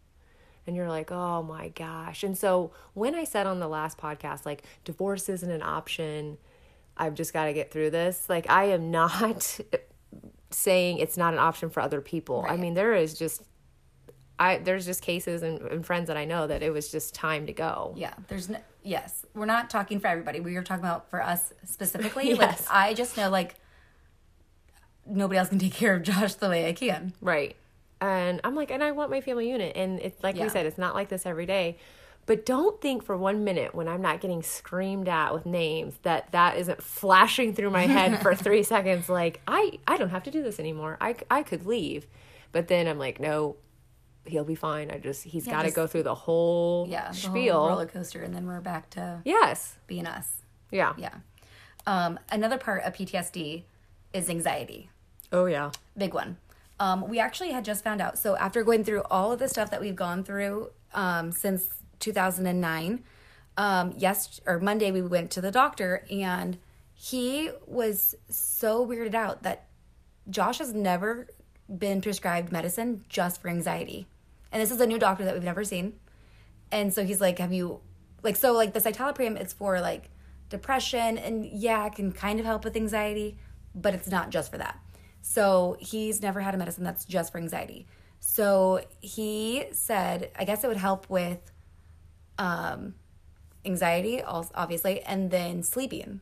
And 0.66 0.74
you're 0.74 0.88
like 0.88 1.12
oh 1.12 1.42
my 1.42 1.68
gosh. 1.68 2.22
And 2.22 2.36
so 2.36 2.72
when 2.94 3.14
i 3.14 3.24
said 3.24 3.46
on 3.46 3.60
the 3.60 3.68
last 3.68 3.98
podcast 3.98 4.46
like 4.46 4.62
divorce 4.84 5.28
isn't 5.28 5.50
an 5.50 5.62
option 5.62 6.38
i've 6.96 7.14
just 7.14 7.32
got 7.32 7.46
to 7.46 7.52
get 7.52 7.70
through 7.70 7.90
this 7.90 8.28
like 8.28 8.48
i 8.48 8.64
am 8.64 8.90
not 9.00 9.60
saying 10.50 10.98
it's 10.98 11.16
not 11.16 11.32
an 11.32 11.38
option 11.38 11.70
for 11.70 11.80
other 11.80 12.00
people. 12.00 12.44
I 12.48 12.56
mean 12.56 12.74
there 12.74 12.94
is 12.94 13.18
just 13.18 13.42
I 14.40 14.58
there's 14.58 14.86
just 14.86 15.02
cases 15.02 15.42
and, 15.42 15.60
and 15.60 15.86
friends 15.86 16.08
that 16.08 16.16
I 16.16 16.24
know 16.24 16.46
that 16.48 16.62
it 16.62 16.72
was 16.72 16.90
just 16.90 17.14
time 17.14 17.46
to 17.46 17.52
go. 17.52 17.92
Yeah. 17.96 18.14
There's 18.28 18.48
no, 18.48 18.58
yes. 18.82 19.24
We're 19.34 19.44
not 19.46 19.68
talking 19.70 20.00
for 20.00 20.06
everybody. 20.08 20.40
We 20.40 20.54
were 20.54 20.62
talking 20.62 20.82
about 20.84 21.10
for 21.10 21.22
us 21.22 21.52
specifically. 21.64 22.30
Yes. 22.40 22.66
Like, 22.66 22.74
I 22.74 22.94
just 22.94 23.16
know 23.16 23.28
like 23.30 23.54
nobody 25.06 25.38
else 25.38 25.50
can 25.50 25.58
take 25.58 25.74
care 25.74 25.94
of 25.94 26.02
Josh 26.02 26.34
the 26.34 26.48
way 26.48 26.68
I 26.68 26.72
can. 26.72 27.12
Right. 27.20 27.54
And 28.00 28.40
I'm 28.42 28.54
like, 28.54 28.70
and 28.70 28.82
I 28.82 28.92
want 28.92 29.10
my 29.10 29.20
family 29.20 29.50
unit. 29.50 29.76
And 29.76 30.00
it's 30.00 30.22
like 30.22 30.36
Yeah. 30.36 30.44
we 30.44 30.48
said, 30.48 30.64
it's 30.66 30.78
not 30.78 30.94
like 30.94 31.10
this 31.10 31.26
every 31.26 31.44
day. 31.46 31.76
But 32.26 32.46
don't 32.46 32.80
think 32.80 33.02
for 33.02 33.16
one 33.16 33.44
minute 33.44 33.74
when 33.74 33.88
I'm 33.88 34.00
not 34.02 34.20
getting 34.20 34.42
screamed 34.42 35.08
at 35.08 35.34
with 35.34 35.44
names 35.46 35.94
that 36.02 36.30
that 36.32 36.56
isn't 36.58 36.82
flashing 36.82 37.54
through 37.54 37.70
my 37.70 37.86
head 37.86 38.22
for 38.22 38.34
three 38.46 38.62
seconds. 38.62 39.08
Like 39.08 39.40
I, 39.46 39.78
I 39.86 39.96
don't 39.98 40.10
have 40.10 40.22
to 40.24 40.30
do 40.30 40.42
this 40.42 40.58
anymore. 40.60 40.96
I, 41.00 41.16
I 41.30 41.42
could 41.42 41.66
leave, 41.66 42.06
but 42.52 42.68
then 42.68 42.86
I'm 42.86 42.98
like, 42.98 43.20
no, 43.20 43.56
he'll 44.26 44.44
be 44.44 44.54
fine. 44.54 44.90
I 44.90 44.98
just 44.98 45.24
he's 45.24 45.46
Yeah, 45.46 45.52
got 45.54 45.62
to 45.62 45.70
go 45.70 45.86
through 45.86 46.04
the 46.04 46.14
whole 46.14 46.86
Yeah. 46.88 47.10
the 47.12 47.28
whole 47.28 47.68
roller 47.68 47.86
coaster. 47.86 48.22
And 48.22 48.34
then 48.34 48.46
we're 48.46 48.60
back 48.60 48.90
to 48.90 49.20
yes. 49.24 49.76
being 49.86 50.06
us. 50.06 50.42
Yeah. 50.70 50.94
Yeah. 50.96 51.14
Um, 51.86 52.18
another 52.30 52.58
part 52.58 52.82
of 52.84 52.92
PTSD 52.94 53.64
is 54.12 54.28
anxiety. 54.28 54.90
Oh 55.32 55.46
yeah. 55.46 55.70
Big 55.96 56.14
one. 56.14 56.36
Um, 56.78 57.08
we 57.08 57.18
actually 57.18 57.50
had 57.52 57.64
just 57.64 57.84
found 57.84 58.00
out. 58.00 58.18
So 58.18 58.36
after 58.36 58.62
going 58.62 58.84
through 58.84 59.02
all 59.10 59.32
of 59.32 59.38
the 59.38 59.48
stuff 59.48 59.70
that 59.70 59.80
we've 59.80 59.96
gone 59.96 60.24
through 60.24 60.70
um, 60.94 61.30
since 61.32 61.68
2009, 61.98 63.04
um, 63.56 63.92
yes, 63.96 64.40
or 64.46 64.58
Monday 64.58 64.90
we 64.90 65.02
went 65.02 65.30
to 65.32 65.40
the 65.40 65.50
doctor 65.50 66.04
and 66.10 66.56
he 66.94 67.50
was 67.66 68.14
so 68.28 68.86
weirded 68.86 69.14
out 69.14 69.42
that 69.42 69.66
Josh 70.28 70.58
has 70.58 70.72
never 70.74 71.26
been 71.68 72.00
prescribed 72.00 72.50
medicine 72.52 73.04
just 73.08 73.40
for 73.42 73.48
anxiety. 73.48 74.06
And 74.52 74.60
this 74.60 74.70
is 74.70 74.80
a 74.80 74.86
new 74.86 74.98
doctor 74.98 75.24
that 75.24 75.34
we've 75.34 75.42
never 75.42 75.64
seen. 75.64 75.94
And 76.72 76.92
so 76.92 77.04
he's 77.04 77.20
like, 77.20 77.38
Have 77.38 77.52
you, 77.52 77.80
like, 78.22 78.36
so 78.36 78.52
like 78.52 78.72
the 78.72 78.80
citalopram, 78.80 79.36
it's 79.36 79.52
for 79.52 79.80
like 79.80 80.10
depression. 80.48 81.18
And 81.18 81.46
yeah, 81.46 81.86
it 81.86 81.94
can 81.94 82.12
kind 82.12 82.38
of 82.38 82.46
help 82.46 82.64
with 82.64 82.76
anxiety, 82.76 83.38
but 83.74 83.94
it's 83.94 84.08
not 84.08 84.30
just 84.30 84.50
for 84.50 84.58
that. 84.58 84.78
So 85.22 85.76
he's 85.80 86.22
never 86.22 86.40
had 86.40 86.54
a 86.54 86.58
medicine 86.58 86.84
that's 86.84 87.04
just 87.04 87.32
for 87.32 87.38
anxiety. 87.38 87.86
So 88.20 88.84
he 89.00 89.66
said, 89.72 90.30
I 90.36 90.44
guess 90.44 90.62
it 90.62 90.68
would 90.68 90.76
help 90.76 91.08
with 91.08 91.52
um, 92.38 92.94
anxiety, 93.64 94.22
also, 94.22 94.50
obviously, 94.54 95.00
and 95.02 95.30
then 95.30 95.62
sleeping. 95.62 96.20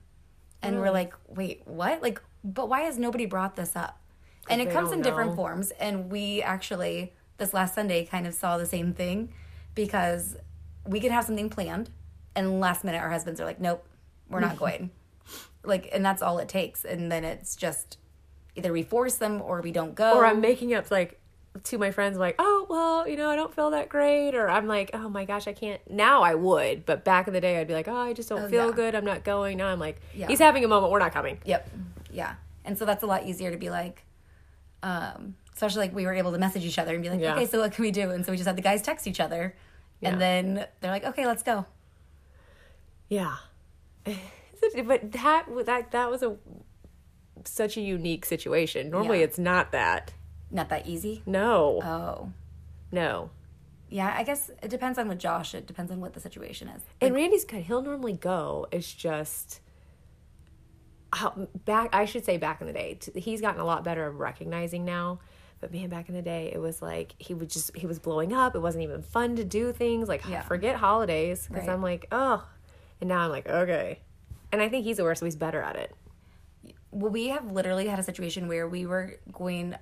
And 0.62 0.81
we're 0.81 0.91
like, 0.91 1.14
wait, 1.29 1.62
what? 1.67 2.03
Like, 2.03 2.21
but 2.43 2.69
why 2.69 2.83
has 2.83 2.99
nobody 2.99 3.27
brought 3.27 3.57
this 3.57 3.77
up? 3.77 4.01
And 4.51 4.61
it 4.61 4.71
comes 4.71 4.93
in 4.93 5.03
different 5.03 5.37
forms. 5.37 5.71
And 5.73 6.11
we 6.11 6.43
actually, 6.43 7.12
this 7.38 7.55
last 7.55 7.74
Sunday, 7.74 8.05
kind 8.05 8.27
of 8.27 8.35
saw 8.35 8.59
the 8.59 8.66
same 8.66 8.92
thing 8.92 9.33
because 9.74 10.37
we 10.87 11.01
could 11.01 11.11
have 11.12 11.24
something 11.24 11.48
planned, 11.48 11.90
and 12.37 12.61
last 12.61 12.85
minute 12.85 13.01
our 13.01 13.11
husbands 13.11 13.40
are 13.40 13.44
like, 13.44 13.61
nope, 13.61 13.85
we're 14.29 14.40
not 14.40 14.57
going. 14.64 14.90
like, 15.64 15.88
and 15.92 16.05
that's 16.05 16.22
all 16.22 16.38
it 16.38 16.48
takes. 16.48 16.85
And 16.85 17.11
then 17.11 17.24
it's 17.24 17.57
just 17.57 17.98
either 18.57 18.72
we 18.72 18.83
force 18.83 19.14
them 19.16 19.40
or 19.42 19.61
we 19.61 19.72
don't 19.72 19.94
go. 19.94 20.14
or 20.16 20.27
I'm 20.27 20.40
making 20.40 20.74
up 20.74 20.90
like 20.90 21.20
to 21.64 21.79
my 21.79 21.90
friends 21.90 22.18
like, 22.18 22.37
oh 22.38 22.66
well, 22.68 23.09
you 23.09 23.16
know, 23.16 23.29
I 23.31 23.37
don't 23.37 23.55
feel 23.55 23.70
that 23.70 23.88
great, 23.88 24.35
or 24.35 24.48
I'm 24.48 24.66
like, 24.66 24.90
oh 24.94 25.09
my 25.09 25.24
gosh, 25.24 25.46
I 25.46 25.53
can't. 25.53 25.81
Now 25.90 26.22
I 26.22 26.35
would, 26.35 26.85
but 26.87 27.05
back 27.05 27.27
in 27.29 27.35
the 27.35 27.40
day, 27.40 27.61
I'd 27.61 27.68
be 27.68 27.74
like, 27.74 27.88
oh, 27.88 27.96
I 27.96 28.12
just 28.12 28.29
don't 28.29 28.42
Oh, 28.42 28.48
feel 28.48 28.66
yeah. 28.70 28.77
good. 28.77 28.94
I'm 28.94 29.05
not 29.05 29.24
going. 29.24 29.59
Now 29.59 29.68
I'm 29.68 29.79
like, 29.79 30.01
Yeah. 30.14 30.27
he's 30.29 30.38
having 30.40 30.64
a 30.64 30.68
moment. 30.68 30.90
We're 30.92 30.98
not 30.98 31.12
coming. 31.12 31.38
Yep. 31.44 31.70
Yeah. 32.12 32.35
And 32.64 32.77
so 32.77 32.85
that's 32.85 33.03
a 33.03 33.07
lot 33.07 33.27
easier 33.27 33.51
to 33.51 33.57
be 33.57 33.70
like, 33.70 34.05
um, 34.83 35.35
especially 35.59 35.81
like 35.88 35.94
we 35.94 36.07
were 36.07 36.14
able 36.14 36.31
to 36.31 36.38
message 36.38 36.64
each 36.64 36.79
other 36.79 36.94
and 36.94 37.03
be 37.03 37.11
like, 37.11 37.21
Yeah. 37.21 37.35
okay, 37.35 37.47
so 37.47 37.59
what 37.59 37.73
can 37.73 37.83
we 37.83 37.90
do? 37.90 38.11
And 38.12 38.25
so 38.25 38.31
we 38.31 38.37
just 38.38 38.47
had 38.47 38.57
the 38.57 38.62
guys 38.62 38.81
text 38.81 39.09
each 39.09 39.18
other. 39.18 39.57
Yeah. 40.01 40.11
And 40.11 40.21
then 40.21 40.66
they're 40.81 40.92
like, 40.92 41.05
okay, 41.05 41.27
let's 41.27 41.42
go. 41.42 41.66
Yeah, 43.09 43.37
but 44.05 45.12
that 45.12 45.47
that 45.66 45.90
that 45.92 46.11
was 46.11 46.23
a 46.23 46.37
such 47.44 47.77
a 47.77 47.81
unique 47.81 48.25
situation. 48.25 48.90
Normally, 48.90 49.18
Yeah. 49.18 49.25
it's 49.25 49.38
not 49.38 49.73
that. 49.73 50.12
Not 50.51 50.68
that 50.68 50.87
easy. 50.87 51.23
No, 51.27 51.81
Oh. 51.83 52.33
no. 52.92 53.31
Yeah, 53.90 54.14
I 54.16 54.23
guess 54.23 54.51
it 54.62 54.68
depends 54.68 54.99
on 54.99 55.09
with 55.09 55.18
Josh. 55.18 55.55
It 55.55 55.66
depends 55.66 55.90
on 55.90 56.01
what 56.01 56.12
the 56.12 56.21
situation 56.21 56.68
is. 56.68 56.83
And 57.01 57.14
Randy's 57.14 57.44
good. 57.47 57.62
He'll 57.62 57.81
normally 57.83 58.12
go. 58.12 58.66
It's 58.71 58.92
just 58.92 59.61
how 61.14 61.49
back. 61.64 61.88
I 61.94 62.05
should 62.05 62.25
say 62.27 62.37
back 62.37 62.61
in 62.61 62.66
the 62.66 62.73
day. 62.75 62.99
t- 63.01 63.18
He's 63.18 63.40
gotten 63.40 63.61
a 63.61 63.64
lot 63.64 63.83
better 63.85 64.07
of 64.07 64.16
recognizing 64.21 64.85
now. 64.85 65.21
But 65.61 65.73
man, 65.73 65.88
back 65.88 66.09
in 66.09 66.14
the 66.14 66.23
day, 66.23 66.51
it 66.53 66.59
was 66.61 66.81
like 66.81 67.14
he 67.18 67.35
would 67.35 67.51
just 67.51 67.77
he 67.77 67.87
was 67.87 67.99
blowing 67.99 68.33
up. 68.33 68.55
It 68.55 68.61
wasn't 68.61 68.85
even 68.85 69.03
fun 69.03 69.37
to 69.37 69.44
do 69.44 69.73
things 69.73 70.09
like 70.09 70.25
Yeah. 70.29 70.42
forget 70.42 70.77
holidays 70.77 71.47
because 71.49 71.66
Right. 71.66 71.73
I'm 71.75 71.83
like 71.83 72.07
oh, 72.12 72.47
and 73.01 73.09
now 73.09 73.21
I'm 73.25 73.31
like 73.31 73.49
okay, 73.49 74.01
and 74.53 74.62
I 74.62 74.68
think 74.68 74.85
he's 74.85 74.99
aware, 74.99 75.14
so 75.14 75.25
he's 75.25 75.37
better 75.37 75.61
at 75.62 75.77
it. 75.77 75.94
Well, 76.90 77.11
we 77.11 77.29
have 77.29 77.51
literally 77.51 77.87
had 77.87 77.99
a 77.99 78.03
situation 78.03 78.49
where 78.49 78.66
we 78.68 78.87
were 78.87 79.18
going 79.33 79.75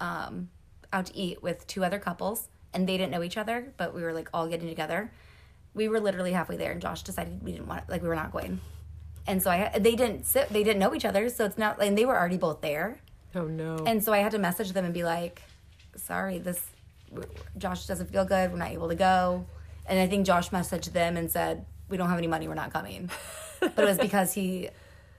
um, 0.00 0.48
out 0.92 1.06
to 1.06 1.16
eat 1.16 1.42
with 1.42 1.66
two 1.66 1.84
other 1.84 1.98
couples, 1.98 2.48
and 2.74 2.88
they 2.88 2.96
didn't 2.96 3.12
know 3.12 3.22
each 3.22 3.36
other, 3.36 3.72
but 3.76 3.94
we 3.94 4.02
were 4.02 4.12
like 4.12 4.28
all 4.34 4.48
getting 4.48 4.68
together. 4.68 5.12
We 5.74 5.86
were 5.88 6.00
literally 6.00 6.32
halfway 6.32 6.56
there, 6.56 6.72
and 6.72 6.80
Josh 6.80 7.02
decided 7.02 7.42
we 7.44 7.52
didn't 7.52 7.68
want 7.68 7.88
like 7.88 8.02
we 8.02 8.08
were 8.08 8.16
not 8.16 8.32
going, 8.32 8.58
and 9.26 9.42
so 9.42 9.50
I 9.50 9.78
they 9.78 9.94
didn't 9.96 10.24
sit, 10.24 10.48
they 10.48 10.64
didn't 10.64 10.80
know 10.80 10.94
each 10.94 11.04
other, 11.04 11.28
so 11.28 11.44
it's 11.44 11.58
not 11.58 11.80
and 11.82 11.96
they 11.96 12.04
were 12.06 12.18
already 12.18 12.38
both 12.38 12.60
there, 12.62 13.00
Oh 13.34 13.44
no. 13.46 13.76
and 13.86 14.02
so 14.02 14.12
I 14.12 14.18
had 14.18 14.32
to 14.32 14.38
message 14.38 14.72
them 14.72 14.84
and 14.84 14.92
be 14.94 15.04
like, 15.04 15.42
"Sorry, 15.96 16.38
this 16.38 16.64
Josh 17.58 17.86
doesn't 17.86 18.10
feel 18.10 18.24
good. 18.24 18.50
We're 18.52 18.58
not 18.58 18.70
able 18.70 18.88
to 18.88 18.94
go," 18.94 19.46
and 19.86 19.98
I 19.98 20.06
think 20.06 20.26
Josh 20.26 20.50
messaged 20.50 20.92
them 20.92 21.16
and 21.16 21.30
said, 21.30 21.64
"We 21.88 21.96
don't 21.96 22.08
have 22.08 22.18
any 22.18 22.26
money. 22.26 22.48
We're 22.48 22.54
not 22.54 22.72
coming," 22.72 23.10
but 23.60 23.78
it 23.78 23.84
was 23.84 23.98
because 23.98 24.32
he 24.34 24.68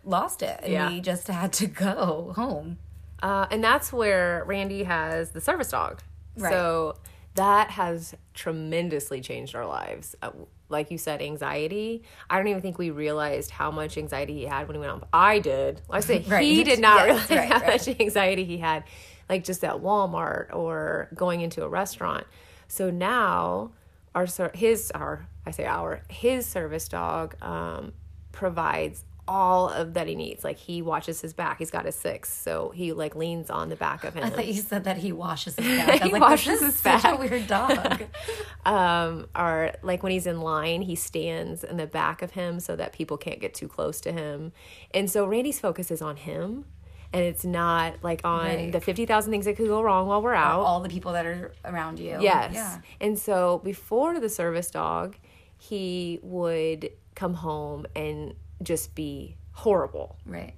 lost 0.04 0.42
it, 0.42 0.60
and 0.64 0.72
Yeah. 0.74 0.90
we 0.90 1.00
just 1.02 1.28
had 1.28 1.54
to 1.54 1.68
go 1.68 2.34
home. 2.36 2.78
Uh, 3.22 3.46
and 3.52 3.64
that's 3.64 3.94
where 3.94 4.44
Randy 4.46 4.84
has 4.84 5.32
the 5.32 5.42
service 5.42 5.70
dog. 5.70 6.02
Right. 6.38 6.52
So 6.52 6.96
that 7.36 7.70
has 7.72 8.16
tremendously 8.34 9.22
changed 9.22 9.56
our 9.56 9.66
lives. 9.66 10.16
Uh, 10.22 10.32
like 10.72 10.90
you 10.92 10.98
said, 10.98 11.22
anxiety. 11.22 12.04
I 12.30 12.38
don't 12.38 12.48
even 12.48 12.62
think 12.62 12.78
we 12.78 12.90
realized 12.90 13.52
how 13.52 13.70
much 13.72 13.98
anxiety 13.98 14.34
he 14.34 14.46
had 14.46 14.68
when 14.68 14.76
he 14.76 14.80
went 14.80 14.92
on. 14.94 15.04
I 15.14 15.40
did. 15.40 15.82
I 15.90 16.00
say 16.00 16.20
Right. 16.28 16.44
he 16.44 16.64
did 16.64 16.80
not 16.80 17.06
Yes, 17.08 17.30
realize 17.30 17.30
right, 17.30 17.50
how 17.52 17.60
right. 17.68 17.86
much 17.88 18.00
anxiety 18.00 18.46
he 18.46 18.58
had, 18.58 18.84
like 19.30 19.44
just 19.44 19.64
at 19.64 19.76
Walmart 19.76 20.54
or 20.54 21.10
going 21.14 21.42
into 21.42 21.64
a 21.64 21.70
restaurant. 21.70 22.26
So 22.68 22.90
now 22.90 23.72
our 24.16 24.28
his 24.54 24.92
our 24.92 25.28
I 25.46 25.52
say 25.52 25.66
our 25.66 26.02
his 26.10 26.46
service 26.46 26.88
dog 26.88 27.36
um, 27.44 27.94
provides 28.32 29.04
all 29.28 29.70
of 29.70 29.94
that 29.94 30.08
he 30.08 30.16
needs. 30.16 30.44
Like 30.44 30.58
he 30.58 30.82
watches 30.82 31.22
his 31.22 31.34
back. 31.34 31.60
He's 31.60 31.72
got 31.72 31.86
his 31.86 31.96
six, 31.96 32.32
so 32.34 32.72
he 32.76 32.92
like 32.92 33.16
leans 33.16 33.50
on 33.50 33.70
the 33.70 33.76
back 33.76 34.04
of 34.04 34.14
him. 34.14 34.24
I 34.24 34.30
thought 34.30 34.48
you 34.48 34.54
said 34.62 34.84
that 34.86 34.98
he 34.98 35.12
washes 35.12 35.56
his 35.56 35.66
back. 35.86 36.02
He 36.02 36.12
like, 36.12 36.22
washes 36.22 36.60
his 36.60 36.76
such 36.76 37.04
back. 37.04 37.14
a 37.14 37.18
weird 37.18 37.48
dog. 37.48 38.04
um, 38.66 39.28
or 39.36 39.72
like 39.84 40.04
when 40.04 40.12
he's 40.12 40.28
in 40.28 40.42
line, 40.42 40.82
he 40.82 40.96
stands 40.96 41.64
in 41.64 41.78
the 41.78 41.88
back 41.88 42.22
of 42.22 42.32
him 42.32 42.60
so 42.60 42.76
that 42.76 42.94
people 42.94 43.18
can't 43.18 43.40
get 43.40 43.54
too 43.54 43.68
close 43.68 44.02
to 44.02 44.12
him. 44.12 44.52
And 44.94 45.10
so 45.10 45.26
Randy's 45.26 45.60
focus 45.60 45.92
is 45.92 46.02
on 46.02 46.18
him, 46.18 46.66
and 47.14 47.24
it's 47.24 47.46
not 47.46 48.04
like 48.04 48.22
on 48.24 48.46
Right. 48.46 48.72
the 48.72 48.82
fifty 48.82 49.06
thousand 49.06 49.32
things 49.32 49.46
that 49.46 49.56
could 49.56 49.68
go 49.68 49.82
wrong 49.82 50.08
while 50.08 50.22
we're 50.22 50.34
out. 50.34 50.60
All 50.62 50.80
the 50.82 50.90
people 50.90 51.14
that 51.14 51.26
are 51.26 51.54
around 51.64 52.00
you. 52.00 52.18
Yes. 52.22 52.54
Yeah. 52.54 52.80
And 53.00 53.18
so 53.18 53.62
before 53.64 54.20
the 54.20 54.30
service 54.30 54.72
dog, 54.72 55.16
he 55.58 56.20
would 56.24 56.90
come 57.16 57.36
home 57.36 57.86
and 57.96 58.34
just 58.64 58.96
be 58.96 59.38
horrible. 59.52 60.18
Right. 60.26 60.54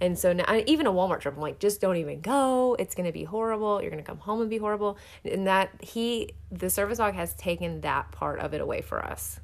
And 0.00 0.16
so 0.16 0.32
now, 0.32 0.44
even 0.66 0.86
a 0.86 0.92
Walmart 0.92 1.20
trip, 1.20 1.34
I'm 1.34 1.40
like, 1.40 1.58
just 1.58 1.80
don't 1.80 1.96
even 1.96 2.20
go. 2.20 2.76
It's 2.78 2.94
going 2.94 3.06
to 3.06 3.12
be 3.12 3.24
horrible. 3.24 3.82
You're 3.82 3.90
going 3.90 4.02
to 4.02 4.06
come 4.06 4.18
home 4.18 4.40
and 4.40 4.48
be 4.48 4.58
horrible. 4.58 4.96
And 5.24 5.46
that 5.48 5.70
he, 5.82 6.34
the 6.52 6.70
service 6.70 6.98
dog 6.98 7.14
has 7.14 7.34
taken 7.34 7.80
that 7.80 8.12
part 8.12 8.38
of 8.38 8.54
it 8.54 8.60
away 8.60 8.80
for 8.80 9.04
us. 9.04 9.40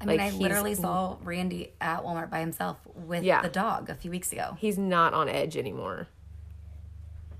I 0.00 0.06
mean, 0.06 0.16
Like, 0.16 0.32
I 0.32 0.36
literally 0.36 0.74
saw 0.74 1.18
Randy 1.22 1.72
at 1.80 2.02
Walmart 2.02 2.30
by 2.30 2.40
himself 2.40 2.78
with 2.94 3.22
Yeah. 3.22 3.42
the 3.42 3.50
dog 3.50 3.90
a 3.90 3.94
few 3.94 4.10
weeks 4.10 4.32
ago. 4.32 4.56
He's 4.58 4.78
not 4.78 5.12
on 5.14 5.28
edge 5.28 5.56
anymore. 5.58 6.08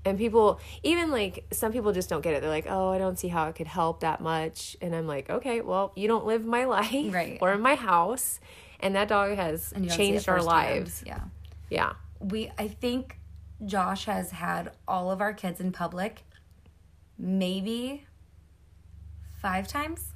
And 0.05 0.17
people, 0.17 0.59
even 0.83 1.11
like 1.11 1.45
some 1.51 1.71
people 1.71 1.93
just 1.93 2.09
don't 2.09 2.21
get 2.21 2.33
it. 2.33 2.41
They're 2.41 2.49
like, 2.49 2.65
oh, 2.67 2.89
I 2.89 2.97
don't 2.97 3.17
see 3.17 3.29
how 3.29 3.47
it 3.47 3.55
could 3.55 3.67
help 3.67 4.01
that 4.01 4.19
much. 4.19 4.75
And 4.81 4.93
I'm 4.93 5.07
like, 5.07 5.29
okay, 5.29 5.61
well, 5.61 5.93
you 5.95 6.07
don't 6.09 6.25
live 6.25 6.45
my 6.45 6.65
life 6.77 7.13
Right. 7.13 7.37
or 7.41 7.53
in 7.53 7.61
my 7.61 7.75
house. 7.75 8.39
And 8.81 8.95
that 8.95 9.07
dog 9.07 9.35
has 9.37 9.71
And 9.71 9.85
you 9.85 9.89
don't 9.89 9.97
see 9.97 10.03
it 10.09 10.11
changed 10.13 10.29
our 10.29 10.41
lives. 10.41 11.03
Yeah. 11.05 11.21
Yeah. 11.69 11.93
We, 12.19 12.51
I 12.57 12.67
think 12.67 13.17
Josh 13.65 14.05
has 14.05 14.31
had 14.31 14.71
all 14.87 15.09
of 15.09 15.21
our 15.21 15.33
kids 15.33 15.61
in 15.61 15.71
public 15.71 16.23
maybe 17.17 18.05
five 19.41 19.67
times 19.67 20.11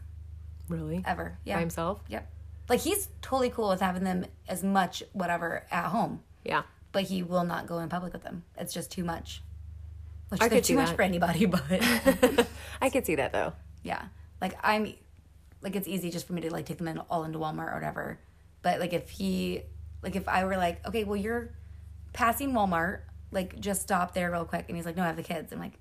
Really? 0.67 1.01
ever. 1.05 1.37
Yeah. 1.45 1.55
By 1.55 1.59
himself? 1.61 2.01
Yep. 2.09 2.29
Like 2.69 2.81
he's 2.81 3.07
totally 3.21 3.49
cool 3.49 3.69
with 3.69 3.79
having 3.79 4.03
them 4.03 4.25
as 4.49 4.63
much 4.63 5.01
whatever 5.13 5.65
at 5.71 5.85
home, 5.85 6.21
Yeah. 6.43 6.63
but 6.91 7.03
he 7.03 7.23
will 7.23 7.45
not 7.45 7.67
go 7.67 7.79
in 7.79 7.87
public 7.87 8.11
with 8.11 8.23
them. 8.23 8.43
It's 8.57 8.73
just 8.73 8.91
too 8.91 9.05
much. 9.05 9.41
Which 10.29 10.41
I 10.41 10.49
could 10.49 10.63
too 10.63 10.73
see 10.73 10.75
much 10.75 10.87
that. 10.89 10.95
for 10.95 11.01
anybody, 11.03 11.45
but 11.45 11.63
I 12.81 12.89
could 12.89 13.05
see 13.05 13.15
that 13.15 13.31
though. 13.33 13.53
yeah. 13.83 14.05
Like 14.41 14.57
I'm 14.63 14.93
like 15.61 15.75
it's 15.75 15.87
easy 15.87 16.11
just 16.11 16.27
for 16.27 16.33
me 16.33 16.41
to 16.41 16.51
like 16.51 16.65
take 16.65 16.77
them 16.77 16.87
in 16.87 16.97
all 17.09 17.23
into 17.23 17.39
Walmart 17.39 17.71
or 17.71 17.75
whatever. 17.75 18.19
But 18.61 18.79
like 18.79 18.93
if 18.93 19.09
he 19.09 19.61
like 20.03 20.15
if 20.15 20.27
I 20.27 20.43
were 20.45 20.57
like, 20.57 20.85
okay, 20.87 21.03
well 21.05 21.15
you're 21.15 21.49
passing 22.13 22.51
Walmart, 22.51 22.99
like 23.31 23.59
just 23.59 23.81
stop 23.81 24.13
there 24.13 24.31
real 24.31 24.45
quick 24.45 24.65
and 24.67 24.75
he's 24.75 24.85
like, 24.85 24.95
No, 24.97 25.03
I 25.03 25.07
have 25.07 25.15
the 25.15 25.23
kids. 25.23 25.51
I'm 25.53 25.59
like 25.59 25.73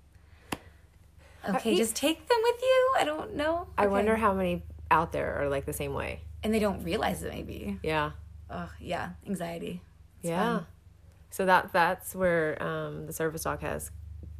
Okay, 1.49 1.73
he- 1.73 1.77
just 1.77 1.95
take 1.95 2.27
them 2.29 2.39
with 2.43 2.61
you. 2.63 2.93
I 2.99 3.05
don't 3.05 3.35
know. 3.35 3.69
I 3.79 3.83
Okay. 3.85 3.91
wonder 3.93 4.17
how 4.17 4.33
many 4.33 4.63
out 4.91 5.13
there 5.13 5.41
are 5.43 5.49
like 5.49 5.65
the 5.65 5.73
same 5.73 5.95
way. 5.95 6.21
And 6.43 6.53
they 6.55 6.59
don't 6.59 6.83
realize 6.83 7.23
it 7.23 7.33
maybe. 7.33 7.79
Yeah. 7.83 8.13
Oh 8.51 8.71
yeah, 8.81 9.11
anxiety. 9.27 9.83
It's 10.21 10.31
yeah. 10.31 10.57
fun. 10.59 10.67
So 11.31 11.47
that 11.47 11.73
that's 11.73 12.15
where 12.15 12.61
um, 12.63 13.07
the 13.07 13.13
service 13.13 13.43
dog 13.45 13.61
has 13.61 13.91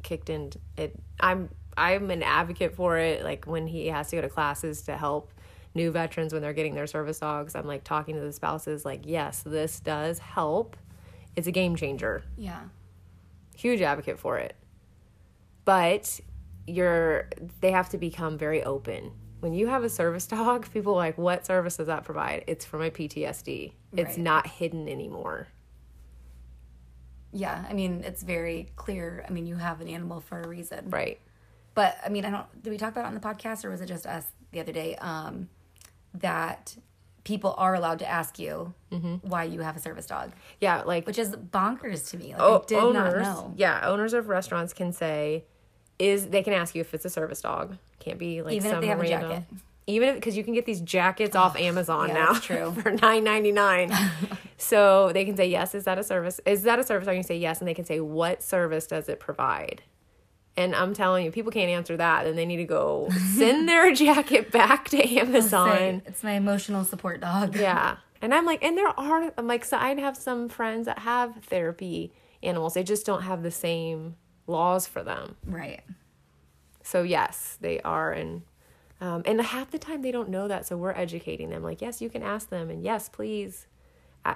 kicked 0.07 0.29
in. 0.31 0.51
It 0.77 0.95
I'm 1.19 1.49
I'm 1.75 2.09
an 2.09 2.23
advocate 2.23 2.73
for 2.73 2.97
it. 2.97 3.23
Like 3.23 3.45
when 3.45 3.67
he 3.67 3.87
has 3.87 4.09
to 4.09 4.15
go 4.15 4.21
to 4.23 4.29
classes 4.29 4.81
to 4.83 4.97
help 4.97 5.31
new 5.75 5.91
veterans 5.91 6.33
when 6.33 6.41
they're 6.41 6.53
getting 6.53 6.73
their 6.73 6.87
service 6.87 7.19
dogs, 7.19 7.53
I'm 7.55 7.67
like 7.67 7.83
talking 7.83 8.15
to 8.15 8.21
the 8.21 8.33
spouses. 8.33 8.83
Like, 8.83 9.01
yes, 9.03 9.43
this 9.43 9.79
does 9.79 10.17
help. 10.17 10.75
It's 11.35 11.45
a 11.47 11.51
game 11.51 11.75
changer. 11.75 12.23
Yeah. 12.35 12.61
Huge 13.55 13.81
advocate 13.81 14.17
for 14.17 14.37
it. 14.39 14.55
But 15.65 16.19
you're 16.65 17.29
they 17.61 17.71
have 17.71 17.89
to 17.89 17.97
become 17.97 18.37
very 18.37 18.63
open. 18.63 19.11
When 19.39 19.53
you 19.53 19.67
have 19.67 19.83
a 19.83 19.89
service 19.89 20.25
dog, 20.37 20.71
people 20.71 20.93
are 20.93 20.97
like, 20.97 21.17
what 21.17 21.45
service 21.45 21.77
does 21.77 21.87
that 21.87 22.03
provide? 22.05 22.43
It's 22.47 22.65
for 22.65 22.79
my 22.79 22.89
PTSD. 22.89 23.73
It's 23.93 24.09
Right. 24.09 24.17
not 24.17 24.47
hidden 24.47 24.87
anymore. 24.87 25.47
Yeah, 27.37 27.63
I 27.69 27.73
mean, 27.73 28.03
it's 28.03 28.23
very 28.23 28.69
clear. 28.75 29.23
I 29.27 29.31
mean, 29.31 29.45
you 29.45 29.55
have 29.57 29.79
an 29.81 29.87
animal 29.87 30.19
for 30.21 30.41
a 30.41 30.47
reason. 30.47 30.89
Right. 30.89 31.19
But 31.75 31.97
I 32.05 32.09
mean, 32.09 32.25
I 32.25 32.31
don't. 32.31 32.63
Did 32.63 32.71
we 32.71 32.77
talk 32.77 32.91
about 32.91 33.05
it 33.05 33.07
on 33.07 33.13
the 33.13 33.19
podcast, 33.19 33.63
or 33.63 33.69
was 33.69 33.81
it 33.81 33.85
just 33.85 34.05
us 34.07 34.25
the 34.51 34.59
other 34.59 34.71
day? 34.71 34.95
Um, 34.95 35.47
that 36.15 36.75
people 37.23 37.53
are 37.57 37.75
allowed 37.75 37.99
to 37.99 38.07
ask 38.09 38.39
you 38.39 38.73
Mm-hmm. 38.91 39.15
why 39.27 39.43
you 39.43 39.59
have 39.59 39.75
a 39.75 39.79
service 39.81 40.05
dog, 40.05 40.31
Yeah, 40.61 40.81
like 40.83 41.05
which 41.05 41.19
is 41.19 41.31
bonkers 41.35 42.09
to 42.11 42.17
me. 42.17 42.31
Like, 42.31 42.41
oh, 42.41 42.61
I 42.63 42.65
did 42.65 42.77
owners, 42.79 43.23
not 43.27 43.35
know. 43.49 43.53
yeah, 43.57 43.81
owners 43.83 44.13
of 44.13 44.29
restaurants 44.29 44.71
can 44.73 44.93
say, 44.93 45.43
is 45.99 46.27
they 46.29 46.41
can 46.41 46.53
ask 46.53 46.73
you 46.73 46.79
if 46.81 46.93
it's 46.93 47.03
a 47.03 47.09
service 47.09 47.41
dog. 47.41 47.75
Can't 47.99 48.17
be 48.17 48.41
like 48.41 48.53
Even 48.53 48.67
if 48.67 48.71
some 48.75 48.81
they 48.81 48.87
have 48.87 48.99
a 48.99 49.01
random. 49.01 49.29
jacket. 49.29 49.43
Even 49.87 50.09
if 50.09 50.15
because 50.15 50.37
you 50.37 50.43
can 50.45 50.53
get 50.53 50.65
these 50.65 50.79
jackets 50.81 51.35
off 51.35 51.57
Amazon 51.57 52.07
yeah, 52.07 52.13
now 52.13 52.33
that's 52.33 52.45
true. 52.51 52.71
for 52.81 52.91
nine 52.91 53.23
ninety 53.25 53.51
nine. 53.51 53.91
so 54.57 55.11
they 55.13 55.23
can 55.23 55.37
say 55.37 55.47
yes. 55.47 55.75
Is 55.75 55.83
that 55.85 55.97
a 55.97 56.03
service? 56.03 56.41
Is 56.45 56.63
that 56.63 56.79
a 56.79 56.83
service? 56.83 57.05
dog? 57.05 57.15
You 57.15 57.23
say 57.23 57.37
yes, 57.37 57.59
and 57.59 57.67
they 57.67 57.73
can 57.73 57.85
say 57.85 57.99
what 57.99 58.41
service 58.41 58.87
does 58.87 59.07
it 59.07 59.19
provide. 59.19 59.83
And 60.57 60.75
I'm 60.75 60.95
telling 60.95 61.23
you, 61.23 61.31
people 61.31 61.51
can't 61.51 61.69
answer 61.69 61.95
that. 61.97 62.23
Then 62.23 62.35
they 62.35 62.45
need 62.45 62.57
to 62.57 62.65
go 62.65 63.09
send 63.35 63.69
their 63.69 63.93
jacket 63.93 64.51
back 64.51 64.89
to 64.89 65.17
Amazon. 65.19 65.69
Say, 65.69 66.01
it's 66.07 66.23
my 66.23 66.33
emotional 66.33 66.83
support 66.83 67.21
dog. 67.21 67.55
Yeah. 67.55 67.97
And 68.19 68.33
I'm 68.33 68.47
like, 68.47 68.63
and 68.63 68.75
there 68.75 68.87
are, 68.87 69.31
I'm 69.37 69.45
like, 69.45 69.63
so 69.63 69.77
I 69.77 69.93
have 69.93 70.17
some 70.17 70.49
friends 70.49 70.87
that 70.87 70.97
have 70.97 71.35
therapy 71.43 72.11
animals. 72.41 72.73
They 72.73 72.81
just 72.81 73.05
don't 73.05 73.21
have 73.21 73.43
the 73.43 73.51
same 73.51 74.15
laws 74.47 74.87
for 74.87 75.03
them. 75.03 75.35
Right. 75.45 75.81
So 76.81 77.03
yes, 77.03 77.59
they 77.61 77.79
are. 77.81 78.11
And, 78.11 78.41
um, 78.99 79.21
and 79.27 79.39
half 79.39 79.69
the 79.69 79.77
time 79.77 80.01
they 80.01 80.11
don't 80.11 80.29
know 80.29 80.47
that. 80.47 80.65
So 80.65 80.77
we're 80.77 80.93
educating 80.93 81.51
them 81.51 81.61
like, 81.61 81.79
yes, 81.79 82.01
you 82.01 82.09
can 82.09 82.23
ask 82.23 82.49
them. 82.49 82.71
And 82.71 82.81
yes, 82.81 83.07
please. 83.07 83.67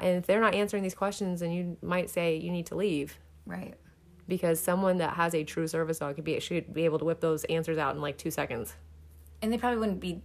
And 0.01 0.17
if 0.17 0.27
they're 0.27 0.41
not 0.41 0.53
answering 0.53 0.83
these 0.83 0.95
questions, 0.95 1.39
then 1.41 1.51
you 1.51 1.77
might 1.81 2.09
say 2.09 2.35
you 2.35 2.51
need 2.51 2.67
to 2.67 2.75
leave 2.75 3.17
Right. 3.45 3.73
because 4.27 4.59
someone 4.59 4.97
that 4.99 5.15
has 5.15 5.33
a 5.35 5.43
true 5.43 5.67
service 5.67 5.99
dog 5.99 6.15
could 6.15 6.23
be, 6.23 6.39
should 6.39 6.73
be 6.73 6.85
able 6.85 6.99
to 6.99 7.05
whip 7.05 7.19
those 7.19 7.43
answers 7.45 7.77
out 7.77 7.95
in 7.95 8.01
like 8.01 8.17
two 8.17 8.31
seconds. 8.31 8.75
And 9.41 9.51
they 9.51 9.57
probably 9.57 9.79
wouldn't 9.79 9.99
be. 9.99 10.21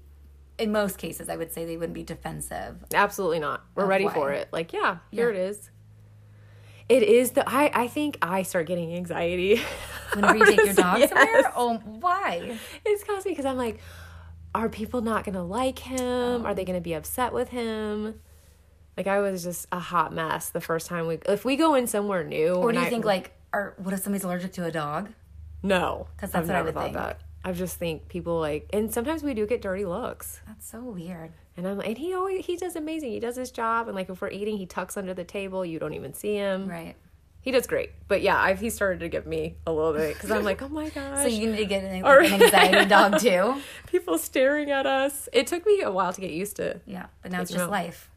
In 0.59 0.72
most 0.72 0.96
cases, 0.96 1.29
I 1.29 1.37
would 1.37 1.52
say 1.52 1.66
they 1.66 1.76
wouldn't 1.76 1.92
be 1.94 2.02
defensive. 2.02 2.83
Absolutely 2.94 3.40
not. 3.40 3.62
We're 3.74 3.85
ready 3.85 4.05
why? 4.07 4.14
for 4.14 4.33
it. 4.33 4.48
Like, 4.52 4.72
yeah, 4.72 4.98
here 5.11 5.31
Yeah. 5.31 5.38
it 5.40 5.48
is. 5.50 5.70
It 6.88 7.02
is 7.02 7.33
the 7.33 7.46
I 7.48 7.70
I 7.74 7.88
think 7.88 8.16
I 8.22 8.42
start 8.42 8.66
getting 8.66 8.94
anxiety. 8.94 9.61
Whenever 10.14 10.37
you 10.37 10.46
take 10.46 10.64
your 10.64 10.74
dog 10.87 10.98
Yes. 11.00 11.11
somewhere, 11.11 11.52
oh, 11.57 11.79
why? 11.85 12.59
It's 12.85 13.02
causing 13.05 13.31
me 13.31 13.33
because 13.33 13.44
I'm 13.44 13.57
like, 13.59 13.81
are 14.55 14.68
people 14.68 15.02
not 15.02 15.24
gonna 15.24 15.44
like 15.44 15.79
him? 15.81 15.98
Oh. 16.00 16.42
Are 16.44 16.55
they 16.55 16.64
gonna 16.64 16.81
be 16.81 16.94
upset 16.94 17.33
with 17.35 17.48
him? 17.50 18.20
Like 18.96 19.06
I 19.06 19.20
was 19.20 19.42
just 19.42 19.66
a 19.72 19.78
hot 19.78 20.12
mess 20.12 20.48
the 20.50 20.61
first 20.61 20.87
time 20.87 21.06
we. 21.06 21.18
If 21.28 21.44
we 21.44 21.56
go 21.56 21.74
in 21.74 21.87
somewhere 21.87 22.24
new, 22.24 22.54
Or 22.54 22.72
do 22.72 22.78
you 22.78 22.85
I- 22.87 22.88
think 22.88 23.04
like, 23.04 23.32
are 23.52 23.74
what 23.78 23.92
if 23.94 24.00
somebody's 24.00 24.24
allergic 24.24 24.52
to 24.54 24.64
a 24.64 24.70
dog? 24.72 25.11
no? 25.62 26.06
'Cause 26.16 26.30
I've 26.35 26.46
that's 26.46 26.48
what 26.48 26.56
I 26.56 26.62
would 26.62 26.74
thought 26.74 26.82
think. 26.85 26.96
that. 26.96 27.20
I 27.44 27.52
just 27.52 27.76
think 27.76 28.09
people 28.09 28.40
like, 28.40 28.68
and 28.72 28.92
sometimes 28.92 29.22
we 29.22 29.32
do 29.35 29.46
get 29.46 29.62
dirty 29.62 29.85
looks. 29.85 30.40
That's 30.46 30.68
so 30.68 30.80
weird. 30.80 31.30
And 31.56 31.66
I'm 31.66 31.80
and 31.80 31.96
he 31.96 32.12
always 32.14 32.44
he 32.44 32.56
does 32.56 32.74
amazing. 32.76 33.12
He 33.12 33.20
does 33.20 33.37
his 33.37 33.50
job, 33.50 33.87
and 33.88 33.94
like 33.94 34.09
if 34.11 34.20
we're 34.20 34.30
eating, 34.30 34.56
he 34.59 34.66
tucks 34.66 34.96
under 34.96 35.14
the 35.14 35.24
table. 35.24 35.64
You 35.64 35.78
don't 35.78 35.94
even 35.94 36.12
see 36.14 36.35
him. 36.35 36.68
Right. 36.68 36.96
He 37.40 37.52
does 37.52 37.68
great, 37.68 37.90
but 38.09 38.22
yeah, 38.22 38.37
I've, 38.42 38.59
he 38.59 38.70
started 38.70 38.98
to 39.00 39.09
give 39.09 39.24
me 39.24 39.54
a 39.68 39.72
little 39.72 39.92
bit 39.92 40.14
because 40.14 40.32
I'm 40.32 40.42
like, 40.42 40.61
oh 40.62 40.68
my 40.68 40.88
gosh, 40.98 41.18
So 41.22 41.28
you 41.28 41.48
need 41.48 41.59
to 41.59 41.64
get 41.66 41.85
an, 41.85 42.02
like, 42.02 42.32
an 42.32 42.42
anxiety 42.42 42.87
dog 42.88 43.20
too. 43.20 43.62
people 43.87 44.18
staring 44.18 44.72
at 44.72 44.85
us. 44.85 45.28
It 45.32 45.46
took 45.46 45.64
me 45.64 45.80
a 45.82 45.90
while 45.92 46.12
to 46.12 46.20
get 46.20 46.32
used 46.32 46.56
to. 46.56 46.80
Yeah, 46.87 47.06
but 47.22 47.30
now 47.30 47.42
it's 47.42 47.52
just 47.52 47.62
out. 47.62 47.70
life. 47.70 48.11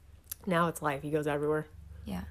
Now 0.49 0.67
it's 0.67 0.81
life. 0.81 1.03
He 1.03 1.11
goes 1.11 1.27
everywhere. 1.27 1.67
Yeah. 2.05 2.23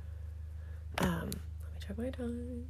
Um, 0.99 1.31
let 1.31 1.31
me 1.31 1.79
check 1.87 1.99
my 1.99 2.11
time. 2.11 2.67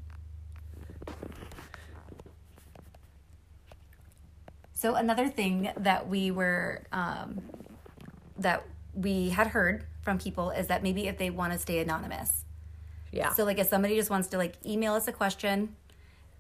So 4.75 4.95
another 4.95 5.29
thing 5.29 5.71
that 5.79 6.07
we 6.07 6.31
were 6.31 6.85
um, 6.93 7.41
that 8.37 8.63
we 8.95 9.31
had 9.31 9.47
heard 9.49 9.85
from 10.03 10.19
people 10.19 10.51
is 10.51 10.67
that 10.67 10.83
maybe 10.83 11.09
if 11.09 11.17
they 11.17 11.31
want 11.31 11.55
to 11.55 11.59
stay 11.59 11.79
anonymous. 11.79 12.45
Yeah. 13.11 13.33
So 13.33 13.45
like 13.45 13.59
if 13.59 13.69
somebody 13.69 13.97
just 13.97 14.11
wants 14.11 14.29
to 14.29 14.37
like 14.37 14.55
email 14.67 14.93
us 14.93 15.09
a 15.09 15.13
question 15.13 15.75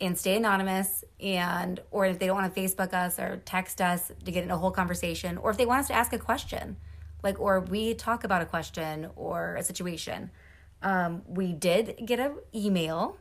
and 0.03 0.18
stay 0.18 0.37
anonymous 0.37 1.03
and 1.18 1.81
or 1.90 2.05
if 2.05 2.18
they 2.18 2.27
don't 2.27 2.37
want 2.37 2.55
to 2.55 2.61
Facebook 2.61 2.92
us 2.92 3.18
or 3.18 3.40
text 3.47 3.81
us 3.81 4.12
to 4.23 4.31
get 4.31 4.44
in 4.44 4.51
a 4.51 4.59
whole 4.59 4.71
conversation 4.71 5.38
or 5.38 5.51
if 5.51 5.57
they 5.57 5.66
want 5.66 5.81
us 5.81 5.87
to 5.88 5.94
ask 5.94 6.12
a 6.12 6.18
question 6.18 6.77
like 7.23 7.41
or 7.41 7.61
we 7.61 7.95
talk 7.95 8.25
about 8.25 8.43
a 8.43 8.47
question 8.47 9.09
or 9.17 9.57
a 9.57 9.63
situation. 9.63 10.31
Um, 10.83 11.23
we 11.27 11.53
did 11.53 11.97
get 12.05 12.21
an 12.21 12.37
email 12.55 13.17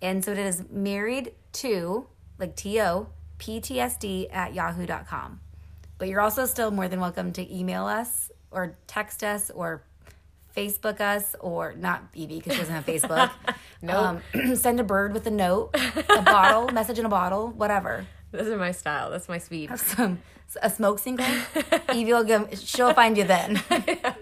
and 0.00 0.24
so 0.24 0.32
it 0.32 0.38
is 0.38 0.64
married 0.70 1.32
to 1.54 2.06
like 2.38 2.54
to 2.56 3.06
ptsd 3.38 4.32
at 4.32 4.54
yahoo.com 4.54 5.40
but 5.98 6.08
you're 6.08 6.20
also 6.20 6.46
still 6.46 6.70
more 6.70 6.86
than 6.86 7.00
welcome 7.00 7.32
to 7.32 7.52
email 7.54 7.86
us 7.86 8.30
or 8.50 8.76
text 8.86 9.24
us 9.24 9.50
or 9.50 9.82
Facebook 10.56 11.00
us 11.00 11.34
or 11.40 11.74
not 11.74 12.04
Evie 12.14 12.36
because 12.36 12.52
she 12.52 12.60
doesn't 12.60 12.74
have 12.74 12.86
Facebook. 12.86 13.30
Nope. 13.82 14.22
Um, 14.34 14.56
send 14.56 14.80
a 14.80 14.84
bird 14.84 15.12
with 15.12 15.26
a 15.26 15.30
note, 15.30 15.76
a 16.08 16.22
bottle, 16.22 16.68
message 16.72 16.98
in 16.98 17.04
a 17.04 17.08
bottle, 17.10 17.48
whatever. 17.48 18.06
Those 18.34 18.48
are 18.48 18.56
my 18.56 18.72
style. 18.72 19.10
That's 19.10 19.28
my 19.28 19.38
speed. 19.38 19.70
Have 19.70 19.80
some 19.80 20.20
a 20.62 20.70
smoke 20.70 20.98
signal. 20.98 21.26
Evie 21.92 22.12
will 22.12 22.24
give, 22.24 22.58
she'll 22.58 22.94
find 22.94 23.16
you 23.16 23.24
then. 23.24 23.60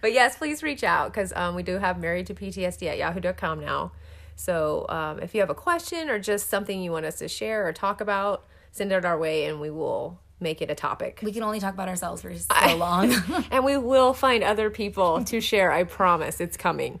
But 0.00 0.12
yes, 0.12 0.36
please 0.36 0.62
reach 0.62 0.84
out 0.84 1.12
because 1.12 1.32
um, 1.34 1.54
we 1.54 1.62
do 1.62 1.78
have 1.78 1.98
married 1.98 2.26
to 2.26 2.34
PTSD 2.34 2.86
at 2.86 2.98
yahoo.com 2.98 3.60
now. 3.60 3.92
So 4.36 4.86
um, 4.88 5.20
if 5.20 5.34
you 5.34 5.40
have 5.40 5.50
a 5.50 5.54
question 5.54 6.10
or 6.10 6.18
just 6.18 6.50
something 6.50 6.82
you 6.82 6.92
want 6.92 7.06
us 7.06 7.18
to 7.18 7.28
share 7.28 7.66
or 7.66 7.72
talk 7.72 8.00
about, 8.00 8.44
send 8.72 8.92
it 8.92 9.04
our 9.04 9.18
way 9.18 9.46
and 9.46 9.60
we 9.60 9.70
will 9.70 10.20
make 10.38 10.60
it 10.60 10.70
a 10.70 10.74
topic. 10.74 11.20
we 11.22 11.32
can 11.32 11.42
only 11.42 11.58
talk 11.58 11.72
about 11.72 11.88
ourselves 11.88 12.20
for 12.20 12.34
so 12.36 12.76
long. 12.76 13.14
and 13.50 13.64
we 13.64 13.78
will 13.78 14.12
find 14.12 14.44
other 14.44 14.68
people 14.68 15.24
to 15.24 15.40
share. 15.40 15.72
I 15.72 15.84
promise 15.84 16.40
it's 16.40 16.58
coming. 16.58 17.00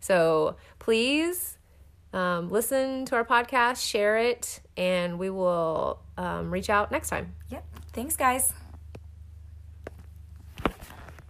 So 0.00 0.56
please 0.78 1.58
um, 2.14 2.50
listen 2.50 3.04
to 3.06 3.14
our 3.14 3.24
podcast, 3.24 3.86
share 3.86 4.16
it, 4.16 4.61
and 4.76 5.18
we 5.18 5.30
will 5.30 6.00
um, 6.16 6.50
reach 6.50 6.70
out 6.70 6.90
next 6.90 7.08
time. 7.08 7.34
yep. 7.50 7.64
Thanks, 7.92 8.16
guys. 8.16 8.52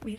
We 0.02 0.18